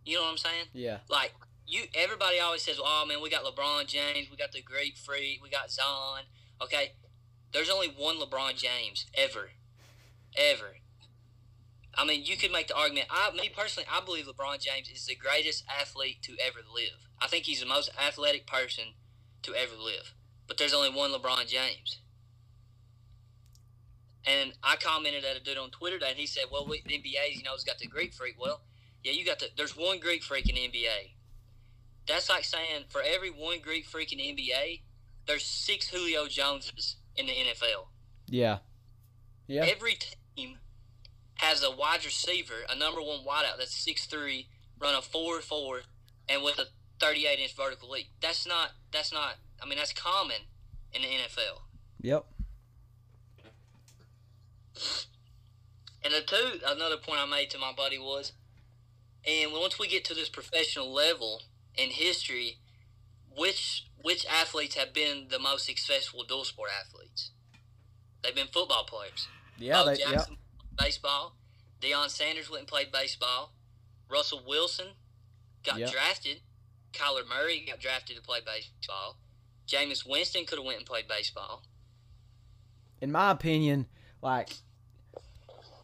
You 0.04 0.16
know 0.16 0.22
what 0.22 0.30
I'm 0.32 0.38
saying? 0.38 0.64
yeah, 0.72 0.98
like 1.08 1.32
you 1.66 1.84
everybody 1.94 2.38
always 2.40 2.62
says, 2.62 2.78
"Oh 2.82 3.04
man, 3.06 3.20
we 3.22 3.30
got 3.30 3.44
LeBron 3.44 3.86
James, 3.86 4.28
we 4.30 4.36
got 4.36 4.52
the 4.52 4.60
Greek 4.62 4.96
Freak, 4.96 5.42
we 5.42 5.48
got 5.48 5.70
Zion." 5.70 6.24
Okay, 6.60 6.92
there's 7.52 7.70
only 7.70 7.88
one 7.88 8.16
LeBron 8.18 8.56
James 8.56 9.06
ever, 9.14 9.50
ever. 10.36 10.76
I 11.94 12.06
mean, 12.06 12.24
you 12.24 12.36
could 12.36 12.52
make 12.52 12.68
the 12.68 12.76
argument. 12.76 13.08
I, 13.10 13.30
me 13.32 13.50
personally, 13.54 13.86
I 13.90 14.02
believe 14.04 14.26
LeBron 14.26 14.60
James 14.60 14.88
is 14.88 15.06
the 15.06 15.14
greatest 15.14 15.64
athlete 15.68 16.22
to 16.22 16.32
ever 16.44 16.60
live. 16.74 17.08
I 17.20 17.26
think 17.26 17.44
he's 17.44 17.60
the 17.60 17.66
most 17.66 17.90
athletic 18.00 18.46
person 18.46 18.94
to 19.42 19.54
ever 19.54 19.74
live. 19.76 20.14
But 20.48 20.56
there's 20.56 20.72
only 20.72 20.90
one 20.90 21.10
LeBron 21.10 21.46
James. 21.46 21.98
And 24.26 24.54
I 24.62 24.76
commented 24.76 25.24
at 25.24 25.36
a 25.36 25.42
dude 25.42 25.58
on 25.58 25.70
Twitter 25.70 25.98
that 25.98 26.16
he 26.16 26.26
said, 26.26 26.44
"Well, 26.50 26.66
we, 26.66 26.80
the 26.86 26.94
NBA, 26.94 27.36
you 27.36 27.42
know, 27.42 27.52
has 27.52 27.64
got 27.64 27.78
the 27.78 27.88
Greek 27.88 28.14
Freak." 28.14 28.40
Well, 28.40 28.60
yeah, 29.02 29.12
you 29.12 29.24
got 29.24 29.40
the. 29.40 29.48
There's 29.56 29.76
one 29.76 29.98
Greek 29.98 30.22
freak 30.22 30.48
in 30.48 30.54
the 30.54 30.60
NBA. 30.60 31.10
That's 32.06 32.28
like 32.28 32.44
saying 32.44 32.84
for 32.88 33.02
every 33.02 33.30
one 33.30 33.60
Greek 33.60 33.84
freak 33.84 34.12
in 34.12 34.18
the 34.18 34.24
NBA, 34.24 34.82
there's 35.26 35.44
six 35.44 35.88
Julio 35.88 36.28
Joneses 36.28 36.96
in 37.16 37.26
the 37.26 37.32
NFL. 37.32 37.86
yeah, 38.26 38.58
yeah, 39.46 39.64
Every 39.64 39.96
team 40.36 40.58
has 41.34 41.62
a 41.62 41.70
wide 41.70 42.04
receiver, 42.04 42.54
a 42.70 42.76
number 42.76 43.00
one 43.00 43.20
wideout 43.20 43.58
that's 43.58 43.74
six 43.74 44.06
three, 44.06 44.48
run 44.80 44.94
a 44.94 45.02
four 45.02 45.40
four, 45.40 45.82
and 46.28 46.42
with 46.42 46.58
a 46.58 46.66
38 47.00 47.40
inch 47.40 47.56
vertical 47.56 47.90
leap. 47.90 48.06
That's 48.20 48.46
not. 48.46 48.70
That's 48.92 49.12
not. 49.12 49.34
I 49.62 49.66
mean, 49.66 49.78
that's 49.78 49.92
common 49.92 50.36
in 50.92 51.02
the 51.02 51.08
NFL. 51.08 51.60
yep, 52.00 52.24
And 56.04 56.12
the 56.12 56.20
two, 56.20 56.60
another 56.66 56.96
point 56.96 57.20
I 57.20 57.26
made 57.26 57.50
to 57.50 57.58
my 57.58 57.72
buddy 57.72 57.98
was, 57.98 58.32
and 59.26 59.52
once 59.52 59.78
we 59.78 59.86
get 59.86 60.04
to 60.06 60.14
this 60.14 60.28
professional 60.28 60.92
level 60.92 61.42
in 61.76 61.90
history, 61.90 62.58
which 63.36 63.86
which 64.02 64.26
athletes 64.26 64.74
have 64.74 64.92
been 64.92 65.28
the 65.28 65.38
most 65.38 65.64
successful 65.64 66.24
dual 66.24 66.44
sport 66.44 66.70
athletes? 66.78 67.30
They've 68.22 68.34
been 68.34 68.48
football 68.48 68.84
players. 68.84 69.28
yeah, 69.58 69.82
Bo 69.82 69.86
they, 69.90 69.96
Jackson 69.96 70.38
baseball. 70.78 71.36
Deion 71.80 72.08
Sanders 72.08 72.48
went 72.50 72.60
and 72.60 72.68
played 72.68 72.92
baseball. 72.92 73.54
Russell 74.08 74.42
Wilson 74.46 74.88
got 75.64 75.78
Yep. 75.78 75.90
drafted. 75.92 76.40
Kyler 76.92 77.26
Murray 77.26 77.64
got 77.66 77.80
drafted 77.80 78.16
to 78.16 78.22
play 78.22 78.40
baseball. 78.44 79.18
Jameis 79.66 80.06
Winston 80.06 80.44
could 80.46 80.58
have 80.58 80.64
went 80.66 80.78
and 80.78 80.86
played 80.86 81.08
baseball. 81.08 81.62
In 83.00 83.10
my 83.10 83.30
opinion, 83.30 83.86
like 84.20 84.50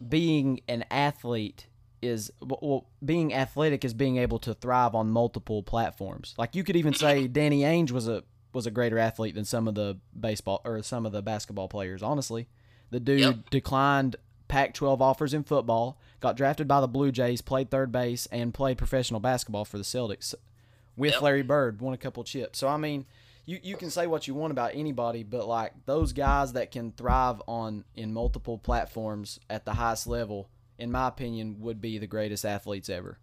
being 0.07 0.61
an 0.67 0.85
athlete 0.89 1.67
is 2.01 2.31
well, 2.41 2.87
being 3.03 3.33
athletic 3.33 3.83
is 3.85 3.93
being 3.93 4.17
able 4.17 4.39
to 4.39 4.53
thrive 4.53 4.95
on 4.95 5.09
multiple 5.09 5.63
platforms. 5.63 6.33
Like 6.37 6.55
you 6.55 6.63
could 6.63 6.75
even 6.75 6.93
say 6.93 7.27
Danny 7.39 7.61
Ainge 7.61 7.91
was 7.91 8.07
a 8.07 8.23
was 8.53 8.65
a 8.65 8.71
greater 8.71 8.97
athlete 8.97 9.35
than 9.35 9.45
some 9.45 9.67
of 9.67 9.75
the 9.75 9.97
baseball 10.19 10.61
or 10.65 10.81
some 10.81 11.05
of 11.05 11.11
the 11.11 11.21
basketball 11.21 11.67
players. 11.67 12.01
Honestly, 12.01 12.47
the 12.89 12.99
dude 12.99 13.19
Yep. 13.19 13.49
declined 13.51 14.15
Pac-12 14.47 14.99
offers 14.99 15.33
in 15.35 15.43
football, 15.43 15.99
got 16.21 16.35
drafted 16.35 16.67
by 16.67 16.81
the 16.81 16.87
Blue 16.87 17.11
Jays, 17.11 17.39
played 17.41 17.69
third 17.69 17.91
base, 17.91 18.25
and 18.31 18.51
played 18.51 18.79
professional 18.79 19.19
basketball 19.19 19.63
for 19.65 19.77
the 19.77 19.83
Celtics 19.83 20.33
with 20.97 21.13
Yep. 21.13 21.21
Larry 21.21 21.43
Bird. 21.43 21.79
Won 21.81 21.93
a 21.93 21.97
couple 21.97 22.23
chips. 22.23 22.57
So 22.57 22.67
I 22.67 22.77
mean, 22.77 23.05
you 23.45 23.59
you 23.61 23.75
can 23.77 23.89
say 23.91 24.07
what 24.07 24.27
you 24.27 24.33
want 24.33 24.49
about 24.51 24.71
anybody, 24.73 25.21
but 25.23 25.47
like 25.47 25.73
those 25.85 26.13
guys 26.13 26.53
that 26.53 26.71
can 26.71 26.91
thrive 26.93 27.41
on 27.47 27.83
in 27.95 28.11
multiple 28.13 28.57
platforms 28.57 29.39
at 29.49 29.65
the 29.65 29.73
highest 29.73 30.07
level, 30.07 30.49
in 30.79 30.91
my 30.91 31.07
opinion, 31.07 31.57
would 31.59 31.79
be 31.81 31.97
the 31.99 32.07
greatest 32.07 32.45
athletes 32.45 32.89
ever. 32.89 33.19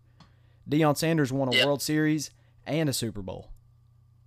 Deion 0.68 0.96
Sanders 0.96 1.32
won 1.32 1.48
a 1.48 1.52
Yep. 1.56 1.66
World 1.66 1.82
Series 1.82 2.30
and 2.66 2.88
a 2.88 2.92
Super 2.92 3.22
Bowl. 3.22 3.50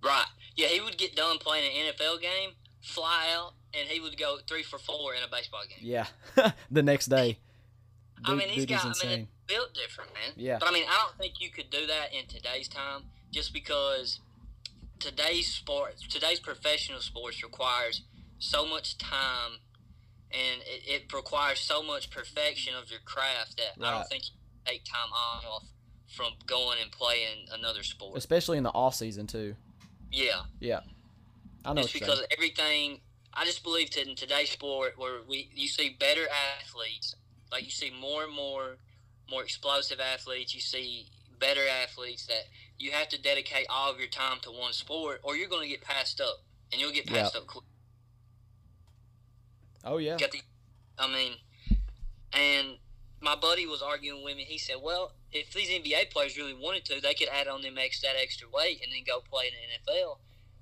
Right. 0.02 0.26
Yeah, 0.56 0.68
he 0.68 0.80
would 0.80 0.98
get 0.98 1.14
done 1.16 1.38
playing 1.38 1.64
an 1.70 1.92
NFL 1.94 2.20
game, 2.20 2.50
fly 2.80 3.28
out, 3.34 3.52
and 3.72 3.88
he 3.88 4.00
would 4.00 4.18
go 4.18 4.38
three 4.46 4.62
for 4.62 4.78
four 4.78 5.14
in 5.14 5.22
a 5.22 5.28
baseball 5.30 5.62
game. 5.68 5.78
Yeah, 5.80 6.06
the 6.70 6.82
next 6.82 7.06
day. 7.06 7.38
I 8.24 8.34
mean, 8.34 8.48
he's 8.48 8.64
dude 8.66 8.70
got. 8.70 8.80
I 8.80 8.84
mean, 8.84 8.88
insane. 8.90 9.28
built 9.46 9.72
different, 9.74 10.12
man. 10.12 10.32
Yeah. 10.36 10.58
But 10.58 10.68
I 10.68 10.72
mean, 10.72 10.84
I 10.88 10.96
don't 11.06 11.16
think 11.18 11.40
you 11.40 11.50
could 11.50 11.70
do 11.70 11.86
that 11.86 12.12
in 12.12 12.26
today's 12.26 12.68
time, 12.68 13.04
just 13.30 13.52
because 13.54 14.20
today's 14.98 15.46
sports, 15.52 16.02
today's 16.08 16.40
professional 16.40 17.00
sports 17.00 17.42
requires 17.42 18.02
so 18.38 18.66
much 18.66 18.98
time, 18.98 19.60
and 20.32 20.62
it, 20.62 21.02
it 21.02 21.12
requires 21.12 21.60
so 21.60 21.82
much 21.82 22.10
perfection 22.10 22.74
of 22.80 22.90
your 22.90 23.00
craft 23.04 23.56
that 23.58 23.84
I 23.84 23.92
don't 23.92 24.08
think 24.08 24.24
you 24.24 24.30
take 24.64 24.84
time 24.84 25.12
off 25.12 25.64
from 26.08 26.32
going 26.46 26.78
and 26.82 26.90
playing 26.90 27.46
another 27.52 27.82
sport. 27.82 28.16
Especially 28.16 28.58
in 28.58 28.64
the 28.64 28.70
off 28.70 28.94
season 28.94 29.26
too. 29.26 29.54
Yeah. 30.10 30.42
Yeah, 30.58 30.80
I 31.64 31.72
know. 31.72 31.82
Just 31.82 31.94
because 31.94 32.22
everything, 32.30 33.00
I 33.32 33.44
just 33.44 33.62
believe 33.62 33.90
that 33.92 34.08
in 34.08 34.16
today's 34.16 34.50
sport, 34.50 34.94
where 34.96 35.20
we 35.28 35.50
you 35.54 35.68
see 35.68 35.96
better 35.98 36.26
athletes, 36.60 37.14
like 37.52 37.64
you 37.64 37.70
see 37.70 37.90
more 38.00 38.24
and 38.24 38.34
more, 38.34 38.76
more 39.30 39.42
explosive 39.42 40.00
athletes. 40.00 40.54
You 40.54 40.60
see 40.60 41.06
better 41.38 41.62
athletes 41.82 42.26
that 42.26 42.44
you 42.78 42.90
have 42.92 43.08
to 43.08 43.20
dedicate 43.20 43.66
all 43.70 43.90
of 43.90 43.98
your 43.98 44.08
time 44.08 44.38
to 44.42 44.50
one 44.50 44.72
sport, 44.72 45.20
or 45.22 45.36
you're 45.36 45.48
going 45.48 45.62
to 45.62 45.68
get 45.68 45.82
passed 45.82 46.20
up, 46.20 46.42
and 46.72 46.80
you'll 46.80 46.92
get 46.92 47.06
passed 47.06 47.36
up 47.36 47.46
quick. 47.46 47.64
Oh 49.84 49.98
yeah. 49.98 50.16
Got 50.16 50.32
the, 50.32 50.42
I 50.98 51.06
mean, 51.12 51.32
and 52.32 52.78
my 53.20 53.36
buddy 53.36 53.66
was 53.66 53.82
arguing 53.82 54.24
with 54.24 54.36
me. 54.36 54.44
He 54.44 54.58
said, 54.58 54.76
"Well, 54.82 55.12
if 55.32 55.52
these 55.52 55.70
NBA 55.70 56.10
players 56.10 56.36
really 56.36 56.54
wanted 56.54 56.84
to, 56.86 57.00
they 57.00 57.14
could 57.14 57.28
add 57.28 57.48
on 57.48 57.62
them 57.62 57.78
ex 57.78 58.00
that 58.02 58.16
extra 58.20 58.48
weight 58.52 58.80
and 58.82 58.92
then 58.92 59.02
go 59.06 59.20
play 59.20 59.46
in 59.46 59.52
the 59.52 59.92
NFL." 59.92 60.18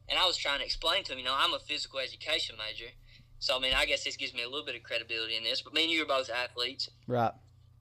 And 0.08 0.18
I 0.18 0.26
was 0.26 0.36
trying 0.36 0.60
to 0.60 0.64
explain 0.64 1.04
to 1.04 1.12
him, 1.12 1.18
you 1.18 1.24
know, 1.24 1.36
I'm 1.36 1.52
a 1.52 1.58
physical 1.58 1.98
education 1.98 2.56
major, 2.56 2.92
so 3.38 3.56
I 3.56 3.60
mean, 3.60 3.74
I 3.74 3.86
guess 3.86 4.04
this 4.04 4.16
gives 4.16 4.34
me 4.34 4.42
a 4.42 4.48
little 4.48 4.64
bit 4.64 4.74
of 4.74 4.82
credibility 4.82 5.36
in 5.36 5.44
this. 5.44 5.62
But 5.62 5.74
me 5.74 5.84
and 5.84 5.92
you 5.92 6.02
are 6.02 6.06
both 6.06 6.30
athletes. 6.30 6.88
Right. 7.06 7.32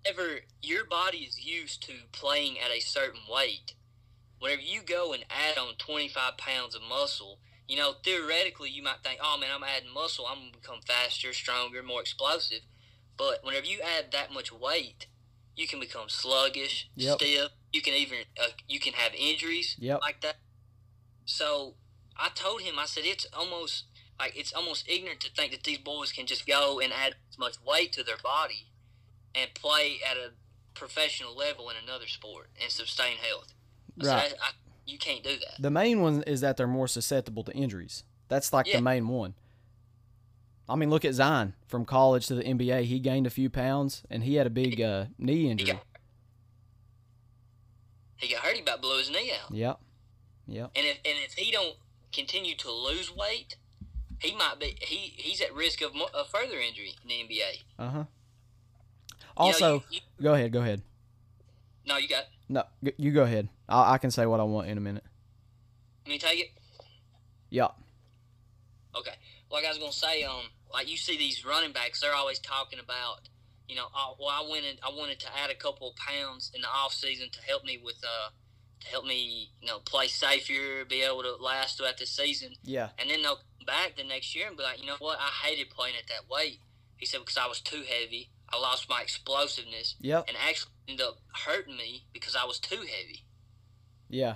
Ever 0.05 0.41
your 0.61 0.85
body 0.85 1.19
is 1.19 1.43
used 1.43 1.83
to 1.83 1.93
playing 2.11 2.57
at 2.59 2.71
a 2.71 2.79
certain 2.79 3.21
weight, 3.31 3.73
whenever 4.39 4.61
you 4.61 4.81
go 4.81 5.13
and 5.13 5.25
add 5.29 5.57
on 5.57 5.75
25 5.77 6.37
pounds 6.37 6.75
of 6.75 6.81
muscle, 6.87 7.39
you 7.67 7.77
know, 7.77 7.93
theoretically, 8.03 8.69
you 8.69 8.81
might 8.83 9.03
think, 9.03 9.19
oh 9.21 9.37
man, 9.39 9.49
I'm 9.53 9.63
adding 9.63 9.93
muscle, 9.93 10.25
I'm 10.29 10.39
going 10.39 10.51
to 10.53 10.59
become 10.59 10.79
faster, 10.85 11.33
stronger, 11.33 11.83
more 11.83 12.01
explosive. 12.01 12.61
But 13.17 13.39
whenever 13.43 13.65
you 13.65 13.79
add 13.81 14.11
that 14.11 14.31
much 14.31 14.51
weight, 14.51 15.07
you 15.55 15.67
can 15.67 15.79
become 15.79 16.07
sluggish, 16.07 16.89
Yep. 16.95 17.17
stiff. 17.19 17.51
You 17.73 17.81
can 17.81 17.93
even 17.93 18.19
uh, 18.41 18.47
you 18.67 18.79
can 18.79 18.93
have 18.93 19.11
injuries 19.17 19.75
Yep. 19.79 19.99
like 20.01 20.21
that. 20.21 20.37
So 21.25 21.75
I 22.15 22.29
told 22.33 22.61
him, 22.61 22.79
I 22.79 22.85
said 22.85 23.03
it's 23.05 23.27
almost 23.33 23.85
like 24.19 24.37
it's 24.37 24.53
almost 24.53 24.87
ignorant 24.87 25.19
to 25.21 25.31
think 25.31 25.51
that 25.51 25.63
these 25.63 25.77
boys 25.79 26.11
can 26.11 26.25
just 26.25 26.47
go 26.47 26.79
and 26.79 26.93
add 26.93 27.15
as 27.29 27.37
much 27.37 27.57
weight 27.65 27.91
to 27.93 28.03
their 28.03 28.17
body 28.23 28.67
and 29.35 29.53
play 29.53 29.97
at 30.09 30.17
a 30.17 30.31
professional 30.73 31.35
level 31.35 31.69
in 31.69 31.75
another 31.83 32.07
sport 32.07 32.49
and 32.61 32.71
sustain 32.71 33.17
health. 33.17 33.53
Right. 33.97 34.33
I, 34.41 34.47
I, 34.47 34.49
you 34.87 34.97
can't 34.97 35.23
do 35.23 35.35
that. 35.37 35.61
The 35.61 35.69
main 35.69 36.01
one 36.01 36.23
is 36.23 36.41
that 36.41 36.57
they're 36.57 36.65
more 36.67 36.87
susceptible 36.87 37.43
to 37.43 37.51
injuries. 37.53 38.03
That's 38.29 38.51
like 38.51 38.65
Yeah. 38.67 38.77
the 38.77 38.81
main 38.81 39.07
one. 39.07 39.35
I 40.69 40.75
mean, 40.75 40.89
look 40.89 41.05
at 41.05 41.13
Zion 41.13 41.53
from 41.67 41.85
college 41.85 42.27
to 42.27 42.35
the 42.35 42.43
NBA. 42.43 42.83
He 42.83 42.99
gained 42.99 43.25
a 43.27 43.29
few 43.29 43.49
pounds 43.49 44.03
and 44.09 44.23
he 44.23 44.35
had 44.35 44.47
a 44.47 44.49
big 44.49 44.81
uh, 44.81 45.05
knee 45.17 45.43
He 45.43 45.49
injury. 45.49 45.67
got, 45.73 45.83
he 48.17 48.27
got 48.33 48.43
hurt. 48.43 48.55
He 48.55 48.61
about 48.61 48.81
blew 48.81 48.97
his 48.97 49.09
knee 49.09 49.31
out. 49.43 49.53
Yep. 49.53 49.79
Yep. 50.47 50.71
And 50.75 50.85
if 50.85 50.97
and 51.05 51.17
if 51.25 51.33
he 51.33 51.51
don't 51.51 51.75
continue 52.11 52.55
to 52.55 52.71
lose 52.71 53.13
weight, 53.15 53.55
he 54.19 54.35
might 54.35 54.59
be 54.59 54.77
he 54.81 55.13
he's 55.17 55.41
at 55.41 55.53
risk 55.53 55.81
of 55.81 55.93
mo- 55.93 56.09
a 56.13 56.25
further 56.25 56.57
injury 56.59 56.93
in 57.03 57.07
the 57.09 57.13
NBA. 57.15 57.63
Uh 57.77 57.89
huh. 57.89 57.97
You 57.99 58.03
know, 58.03 58.07
Also, 59.37 59.73
you- 59.75 59.81
you- 59.91 59.99
go 60.23 60.33
ahead. 60.33 60.51
Go 60.51 60.61
ahead. 60.61 60.81
no, 61.85 61.97
you 61.97 62.07
got. 62.07 62.25
No, 62.49 62.63
you 62.97 63.11
go 63.11 63.23
ahead. 63.23 63.49
I, 63.67 63.93
I 63.93 63.97
can 63.97 64.11
say 64.11 64.25
what 64.25 64.39
I 64.39 64.43
want 64.43 64.67
in 64.67 64.77
a 64.77 64.81
minute. 64.81 65.03
Let 66.05 66.11
me 66.11 66.19
take 66.19 66.39
it. 66.39 66.47
Yep. 67.49 67.75
Okay. 68.95 69.13
Like 69.51 69.65
I 69.65 69.69
was 69.69 69.77
gonna 69.77 69.91
say, 69.91 70.23
um, 70.23 70.43
like 70.73 70.89
you 70.89 70.97
see 70.97 71.17
these 71.17 71.45
running 71.45 71.71
backs, 71.73 72.01
they're 72.01 72.13
always 72.15 72.39
talking 72.39 72.79
about, 72.79 73.27
you 73.67 73.75
know, 73.75 73.87
oh, 73.95 74.15
well, 74.19 74.29
I 74.29 74.41
wanted, 74.47 74.79
I 74.83 74.89
wanted 74.89 75.19
to 75.21 75.27
add 75.37 75.49
a 75.49 75.55
couple 75.55 75.89
of 75.89 75.95
pounds 75.95 76.51
in 76.55 76.61
the 76.61 76.67
off 76.67 76.93
season 76.93 77.27
to 77.31 77.41
help 77.41 77.63
me 77.63 77.79
with, 77.83 77.97
uh, 78.03 78.29
to 78.81 78.87
help 78.87 79.05
me, 79.05 79.51
you 79.61 79.67
know, 79.67 79.79
play 79.79 80.07
safer, 80.07 80.85
be 80.87 81.01
able 81.01 81.23
to 81.23 81.35
last 81.35 81.77
throughout 81.77 81.97
the 81.97 82.05
season, 82.05 82.53
Yeah. 82.63 82.89
and 82.99 83.09
then 83.09 83.21
they'll 83.21 83.35
come 83.35 83.65
back 83.65 83.95
the 83.97 84.03
next 84.03 84.35
year 84.35 84.47
and 84.47 84.55
be 84.57 84.63
like, 84.63 84.79
you 84.81 84.87
know 84.87 84.95
what, 84.99 85.17
I 85.19 85.29
hated 85.47 85.69
playing 85.69 85.95
at 85.97 86.07
that 86.07 86.29
weight. 86.29 86.59
He 86.97 87.05
said 87.05 87.19
because 87.19 87.37
I 87.37 87.47
was 87.47 87.59
too 87.61 87.83
heavy, 87.87 88.29
I 88.51 88.57
lost 88.59 88.89
my 88.89 89.01
explosiveness, 89.01 89.95
Yep. 89.99 90.25
and 90.27 90.37
actually 90.37 90.71
ended 90.87 91.05
up 91.05 91.17
hurting 91.45 91.75
me 91.77 92.05
because 92.13 92.35
I 92.35 92.45
was 92.45 92.59
too 92.59 92.77
heavy. 92.77 93.25
Yeah. 94.09 94.35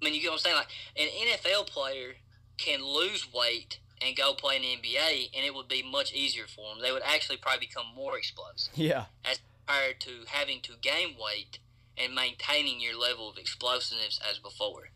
I 0.00 0.04
mean, 0.04 0.14
you 0.14 0.20
get 0.20 0.28
what 0.28 0.34
I'm 0.34 0.38
saying? 0.40 0.56
Like, 0.56 0.68
an 0.96 1.08
NFL 1.08 1.66
player 1.68 2.16
can 2.58 2.84
lose 2.84 3.26
weight 3.32 3.80
and 4.02 4.14
go 4.14 4.34
play 4.34 4.56
in 4.56 4.62
the 4.62 4.68
NBA, 4.76 5.30
and 5.34 5.44
it 5.46 5.54
would 5.54 5.68
be 5.68 5.82
much 5.82 6.12
easier 6.12 6.46
for 6.46 6.74
them. 6.74 6.82
They 6.82 6.92
would 6.92 7.02
actually 7.02 7.38
probably 7.38 7.66
become 7.66 7.86
more 7.94 8.18
explosive 8.18 8.72
Yeah. 8.76 9.06
as 9.24 9.40
compared 9.66 10.00
to 10.00 10.10
having 10.26 10.60
to 10.62 10.72
gain 10.82 11.16
weight 11.18 11.58
and 11.96 12.14
maintaining 12.14 12.78
your 12.78 12.98
level 12.98 13.30
of 13.30 13.38
explosiveness 13.38 14.20
as 14.30 14.38
before. 14.38 14.90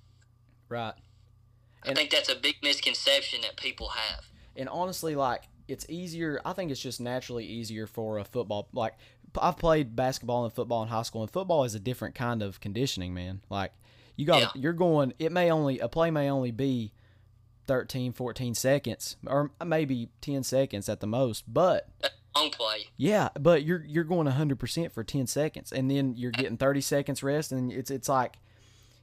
Right. 0.68 0.94
I 1.82 1.94
think 1.94 2.10
that's 2.10 2.28
a 2.28 2.34
big 2.34 2.56
misconception 2.62 3.40
that 3.40 3.56
people 3.56 3.88
have. 3.88 4.26
And 4.54 4.68
honestly, 4.68 5.16
like 5.16 5.44
it's 5.70 5.86
easier. 5.88 6.40
I 6.44 6.52
think 6.52 6.70
it's 6.70 6.80
just 6.80 7.00
naturally 7.00 7.44
easier 7.46 7.86
for 7.86 8.18
a 8.18 8.24
football. 8.24 8.68
Like 8.72 8.94
I've 9.40 9.56
played 9.56 9.94
basketball 9.96 10.44
and 10.44 10.52
football 10.52 10.82
in 10.82 10.88
high 10.88 11.02
school, 11.02 11.22
and 11.22 11.30
football 11.30 11.64
is 11.64 11.74
a 11.74 11.80
different 11.80 12.14
kind 12.14 12.42
of 12.42 12.60
conditioning, 12.60 13.14
man. 13.14 13.40
Like 13.50 13.72
you 14.16 14.26
got, 14.26 14.40
Yeah. 14.40 14.48
you're 14.54 14.72
going. 14.72 15.14
It 15.18 15.32
may 15.32 15.50
only 15.50 15.78
a 15.78 15.88
play 15.88 16.10
may 16.10 16.28
only 16.30 16.50
be 16.50 16.92
13, 17.66 18.12
14 18.12 18.54
seconds, 18.54 19.16
or 19.26 19.52
maybe 19.64 20.08
ten 20.20 20.42
seconds 20.42 20.88
at 20.88 21.00
the 21.00 21.06
most. 21.06 21.44
But 21.52 21.88
long 22.34 22.50
play. 22.50 22.88
yeah, 22.96 23.28
but 23.38 23.62
you're 23.64 23.84
you're 23.86 24.04
going 24.04 24.24
100 24.26 24.58
percent 24.58 24.92
for 24.92 25.04
10 25.04 25.26
seconds, 25.26 25.72
and 25.72 25.90
then 25.90 26.14
you're 26.16 26.30
getting 26.32 26.56
30 26.56 26.80
seconds 26.80 27.22
rest, 27.22 27.52
and 27.52 27.70
it's 27.72 27.90
it's 27.90 28.08
like 28.08 28.38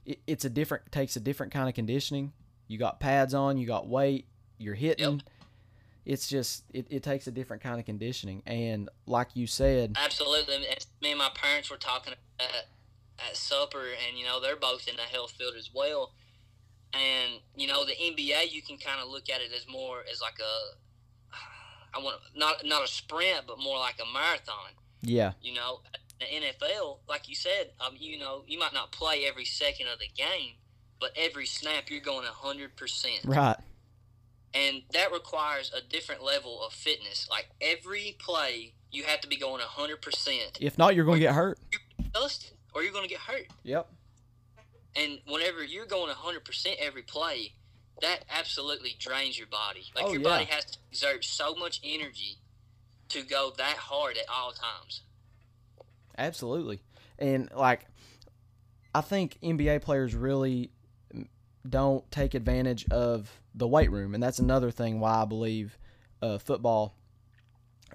it, 0.04 0.20
it's 0.26 0.44
a 0.44 0.50
different 0.50 0.92
takes 0.92 1.16
a 1.16 1.20
different 1.20 1.52
kind 1.52 1.68
of 1.68 1.74
conditioning. 1.74 2.32
You 2.66 2.76
got 2.78 3.00
pads 3.00 3.32
on, 3.32 3.56
you 3.56 3.66
got 3.66 3.88
weight, 3.88 4.26
you're 4.58 4.74
hitting. 4.74 5.22
It's 6.04 6.28
just 6.28 6.64
it, 6.72 6.86
it 6.90 7.02
takes 7.02 7.26
a 7.26 7.30
different 7.30 7.62
kind 7.62 7.78
of 7.78 7.86
conditioning, 7.86 8.42
and 8.46 8.88
like 9.06 9.28
you 9.34 9.46
said, 9.46 9.96
Absolutely. 9.96 10.58
Me 11.02 11.10
and 11.10 11.18
my 11.18 11.30
parents 11.34 11.70
were 11.70 11.76
talking 11.76 12.14
at, 12.40 12.46
at 13.18 13.36
supper, 13.36 13.84
and 14.06 14.18
you 14.18 14.24
know 14.24 14.40
they're 14.40 14.56
both 14.56 14.88
in 14.88 14.96
the 14.96 15.02
health 15.02 15.32
field 15.32 15.54
as 15.56 15.70
well. 15.74 16.12
And 16.94 17.40
you 17.54 17.66
know 17.66 17.84
the 17.84 17.92
NBA, 17.92 18.52
you 18.52 18.62
can 18.62 18.78
kind 18.78 19.00
of 19.02 19.08
look 19.08 19.28
at 19.28 19.40
it 19.40 19.50
as 19.54 19.66
more 19.68 20.02
as 20.10 20.20
like 20.22 20.38
a, 20.38 21.96
I 21.98 22.02
want 22.02 22.20
not 22.34 22.64
not 22.64 22.84
a 22.84 22.88
sprint, 22.88 23.42
but 23.46 23.58
more 23.58 23.78
like 23.78 23.96
a 24.00 24.12
marathon. 24.12 24.72
yeah, 25.02 25.32
You 25.42 25.54
know, 25.54 25.80
the 26.20 26.26
NFL, 26.26 26.98
like 27.08 27.28
you 27.28 27.34
said, 27.34 27.70
um, 27.80 27.94
you 27.98 28.18
know, 28.18 28.44
you 28.46 28.58
might 28.58 28.72
not 28.72 28.92
play 28.92 29.24
every 29.28 29.44
second 29.44 29.88
of 29.88 29.98
the 29.98 30.08
game, 30.16 30.54
but 31.00 31.10
every 31.16 31.46
snap 31.46 31.90
you're 31.90 32.00
going 32.00 32.26
hundred 32.26 32.76
percent 32.76 33.20
right, 33.24 33.56
and 34.54 34.82
that 34.92 35.12
requires 35.12 35.72
a 35.76 35.80
different 35.86 36.22
level 36.22 36.62
of 36.64 36.72
fitness. 36.72 37.28
Like 37.30 37.50
every 37.60 38.16
play, 38.18 38.74
you 38.90 39.04
have 39.04 39.20
to 39.20 39.28
be 39.28 39.36
going 39.36 39.60
hundred 39.62 40.02
percent, 40.02 40.58
if 40.60 40.78
not, 40.78 40.94
you're 40.94 41.04
going 41.04 41.16
to 41.20 41.26
get 41.26 41.34
hurt. 41.34 41.58
or 42.74 42.82
you're 42.82 42.92
going 42.92 43.04
to 43.04 43.10
get 43.10 43.20
hurt. 43.20 43.46
Yep. 43.64 43.88
And 44.96 45.20
whenever 45.26 45.62
you're 45.62 45.86
going 45.86 46.12
100% 46.12 46.74
every 46.80 47.02
play, 47.02 47.52
that 48.00 48.24
absolutely 48.30 48.96
drains 48.98 49.38
your 49.38 49.46
body. 49.46 49.84
Like 49.94 50.06
Oh, 50.06 50.12
your 50.12 50.22
yeah. 50.22 50.28
body 50.28 50.44
has 50.46 50.64
to 50.64 50.78
exert 50.90 51.24
so 51.24 51.54
much 51.54 51.80
energy 51.84 52.38
to 53.10 53.22
go 53.22 53.52
that 53.58 53.76
hard 53.76 54.16
at 54.16 54.24
all 54.28 54.52
times. 54.52 55.02
Absolutely. 56.16 56.80
And 57.18 57.48
like 57.54 57.86
I 58.94 59.00
think 59.02 59.38
NBA 59.42 59.82
players 59.82 60.14
really 60.14 60.70
don't 61.68 62.08
take 62.10 62.34
advantage 62.34 62.86
of 62.90 63.40
the 63.54 63.66
weight 63.68 63.90
room, 63.90 64.14
and 64.14 64.22
that's 64.22 64.38
another 64.38 64.70
thing 64.70 65.00
why 65.00 65.22
I 65.22 65.24
believe 65.24 65.78
uh, 66.22 66.38
football 66.38 66.94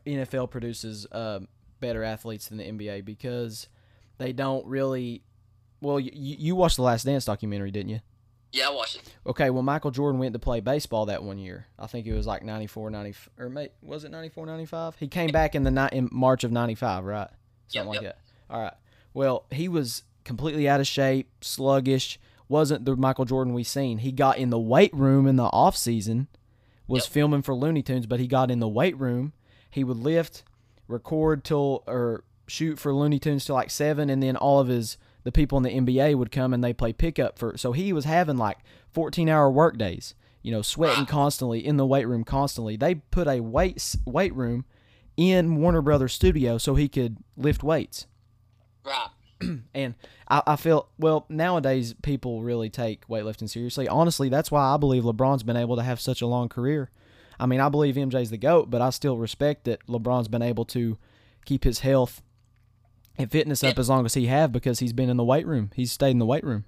NFL 0.06 0.50
produces 0.50 1.06
uh, 1.12 1.40
better 1.80 2.04
athletes 2.04 2.48
than 2.48 2.58
the 2.58 2.66
NBA 2.72 3.06
because 3.06 3.68
they 4.18 4.34
don't 4.34 4.66
really. 4.66 5.24
Well, 5.82 6.00
you, 6.00 6.12
you 6.14 6.56
watched 6.56 6.78
the 6.78 6.82
Last 6.84 7.04
Dance 7.04 7.26
documentary, 7.26 7.72
didn't 7.72 7.90
you? 7.90 8.00
Yeah, 8.54 8.68
I 8.68 8.72
watched 8.72 8.98
it. 8.98 9.04
Okay, 9.26 9.50
well, 9.50 9.64
Michael 9.64 9.92
Jordan 9.92 10.20
went 10.20 10.34
to 10.34 10.40
play 10.40 10.60
baseball 10.60 11.08
that 11.08 11.24
one 11.24 11.40
year. 11.40 11.66
I 11.80 11.88
think 11.88 12.06
it 12.06 12.14
was 12.14 12.28
like 12.28 12.44
94, 12.44 12.92
90, 12.92 13.16
or 13.40 13.50
may, 13.50 13.70
was 13.82 14.04
it 14.04 14.12
94, 14.12 14.46
95? 14.46 14.96
He 15.00 15.08
came 15.08 15.32
back 15.32 15.56
in 15.56 15.64
the 15.64 15.72
ni- 15.72 15.90
in 15.92 16.08
March 16.12 16.44
of 16.44 16.52
95, 16.52 17.04
right? 17.04 17.28
Something 17.68 17.94
Yep, 17.94 18.02
like 18.04 18.12
that. 18.12 18.20
All 18.52 18.62
right. 18.62 18.74
Well, 19.16 19.46
he 19.52 19.68
was 19.68 20.04
completely 20.24 20.70
out 20.70 20.80
of 20.80 20.86
shape, 20.88 21.30
sluggish, 21.42 22.20
wasn't 22.48 22.86
the 22.86 22.96
Michael 22.96 23.26
Jordan 23.26 23.54
we 23.54 23.64
seen. 23.64 24.00
He 24.00 24.12
got 24.12 24.38
in 24.38 24.50
the 24.50 24.60
weight 24.60 24.94
room 24.94 25.28
in 25.28 25.36
the 25.36 25.44
off 25.46 25.76
season, 25.78 26.28
was 26.88 27.06
Yep. 27.06 27.12
filming 27.14 27.42
for 27.42 27.56
Looney 27.56 27.82
Tunes, 27.82 28.06
but 28.06 28.20
he 28.20 28.28
got 28.28 28.52
in 28.52 28.60
the 28.60 28.68
weight 28.68 28.98
room. 29.00 29.34
He 29.70 29.84
would 29.84 29.98
lift, 29.98 30.44
record 30.88 31.44
till 31.44 31.84
or 31.88 32.24
shoot 32.48 32.78
for 32.78 32.94
Looney 32.94 33.20
Tunes 33.20 33.46
till 33.46 33.56
like 33.56 33.72
seven, 33.72 34.10
and 34.10 34.22
then 34.22 34.36
all 34.36 34.60
of 34.60 34.68
his 34.68 34.98
the 35.24 35.32
people 35.32 35.58
in 35.58 35.64
the 35.64 35.70
NBA 35.72 36.16
would 36.16 36.32
come 36.34 36.54
and 36.54 36.62
they 36.62 36.74
play 36.74 36.92
pickup 36.92 37.40
for. 37.40 37.56
So 37.58 37.72
he 37.72 37.94
was 37.94 38.04
having 38.06 38.36
like 38.38 38.58
fourteen 38.92 39.30
hour 39.30 39.50
work 39.50 39.78
days. 39.78 40.14
You 40.42 40.52
know, 40.52 40.62
sweating 40.62 41.06
constantly 41.08 41.66
in 41.66 41.78
the 41.78 41.86
weight 41.86 42.06
room 42.08 42.26
constantly. 42.26 42.76
They 42.76 42.96
put 42.96 43.28
a 43.30 43.40
weight 43.40 43.96
weight 44.06 44.36
room 44.36 44.66
in 45.16 45.56
Warner 45.62 45.82
Brothers 45.82 46.12
studio 46.14 46.58
so 46.58 46.76
he 46.76 46.90
could 46.90 47.18
lift 47.38 47.64
weights. 47.64 48.08
Right. 48.84 49.08
And 49.74 49.96
I, 50.28 50.42
I 50.48 50.56
feel 50.56 50.90
well 50.98 51.26
nowadays 51.30 51.94
people 52.02 52.42
really 52.44 52.70
take 52.70 53.08
weightlifting 53.08 53.50
seriously. 53.50 53.88
Honestly, 53.88 54.30
that's 54.30 54.52
why 54.52 54.74
I 54.74 54.78
believe 54.78 55.04
LeBron's 55.04 55.44
been 55.44 55.58
able 55.58 55.76
to 55.76 55.84
have 55.84 56.00
such 56.00 56.22
a 56.22 56.28
long 56.28 56.50
career. 56.50 56.90
I 57.40 57.46
mean, 57.48 57.60
I 57.60 57.70
believe 57.70 57.96
MJ's 57.96 58.30
the 58.30 58.38
goat, 58.38 58.70
but 58.70 58.82
I 58.82 58.90
still 58.92 59.18
respect 59.18 59.64
that 59.66 59.86
LeBron's 59.88 60.28
been 60.28 60.42
able 60.44 60.66
to 60.66 60.98
keep 61.46 61.64
his 61.64 61.80
health 61.80 62.22
and 63.18 63.30
fitness 63.32 63.64
up 63.64 63.76
Yeah. 63.76 63.80
as 63.80 63.90
long 63.90 64.06
as 64.06 64.14
he 64.14 64.28
have 64.28 64.52
because 64.52 64.80
he's 64.80 64.94
been 64.94 65.10
in 65.10 65.18
the 65.18 65.24
weight 65.24 65.46
room. 65.48 65.72
He's 65.76 65.92
stayed 65.92 66.12
in 66.12 66.20
the 66.20 66.26
weight 66.26 66.44
room. 66.44 66.66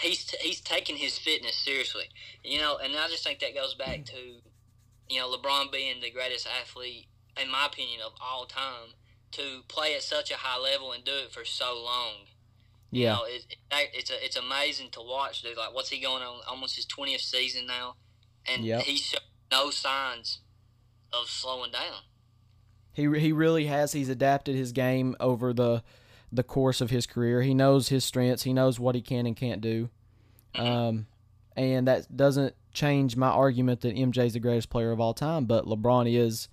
he's 0.00 0.28
he's 0.40 0.60
taking 0.60 0.96
his 0.96 1.16
fitness 1.18 1.54
seriously. 1.56 2.04
You 2.42 2.58
know, 2.58 2.76
and 2.82 2.94
I 2.96 3.08
just 3.08 3.24
think 3.24 3.38
that 3.40 3.54
goes 3.54 3.74
back 3.74 4.04
to, 4.06 4.16
you 5.08 5.18
know, 5.20 5.28
LeBron 5.34 5.70
being 5.72 6.00
the 6.02 6.10
greatest 6.10 6.46
athlete, 6.60 7.06
in 7.40 7.50
my 7.50 7.66
opinion, 7.66 8.00
of 8.04 8.12
all 8.20 8.46
time, 8.46 8.90
to 9.34 9.62
play 9.68 9.94
at 9.94 10.02
such 10.02 10.30
a 10.30 10.36
high 10.36 10.58
level 10.58 10.92
and 10.92 11.04
do 11.04 11.12
it 11.24 11.32
for 11.32 11.44
so 11.44 11.74
long. 11.82 12.26
You 12.90 13.04
Yeah. 13.04 13.12
know, 13.14 13.24
it, 13.24 13.46
it, 13.50 13.88
it's 13.94 14.10
a, 14.10 14.24
it's 14.24 14.36
amazing 14.36 14.90
to 14.92 15.00
watch, 15.00 15.42
dude. 15.42 15.56
Like, 15.56 15.74
what's 15.74 15.90
he 15.90 16.00
going 16.00 16.22
on? 16.22 16.40
Almost 16.48 16.76
his 16.76 16.86
twentieth 16.86 17.20
season 17.22 17.66
now, 17.66 17.96
and 18.46 18.64
Yep. 18.64 18.82
he's 18.82 19.00
showing 19.00 19.22
no 19.50 19.70
signs 19.70 20.40
of 21.12 21.28
slowing 21.28 21.72
down. 21.72 22.02
He 22.92 23.02
he 23.18 23.32
really 23.32 23.66
has. 23.66 23.92
He's 23.92 24.08
adapted 24.08 24.54
his 24.54 24.72
game 24.72 25.16
over 25.18 25.52
the 25.52 25.82
the 26.32 26.42
course 26.44 26.80
of 26.80 26.90
his 26.90 27.06
career. 27.06 27.42
He 27.42 27.54
knows 27.54 27.88
his 27.88 28.04
strengths. 28.04 28.42
He 28.44 28.52
knows 28.52 28.78
what 28.80 28.94
he 28.94 29.02
can 29.02 29.26
and 29.26 29.36
can't 29.36 29.60
do. 29.60 29.88
Um, 30.56 31.06
and 31.56 31.86
that 31.86 32.16
doesn't 32.16 32.54
change 32.72 33.16
my 33.16 33.28
argument 33.28 33.80
that 33.82 33.94
MJ's 33.94 34.32
the 34.32 34.40
greatest 34.40 34.68
player 34.70 34.90
of 34.92 35.00
all 35.00 35.14
time. 35.14 35.44
But 35.44 35.64
LeBron 35.66 36.12
is 36.12 36.48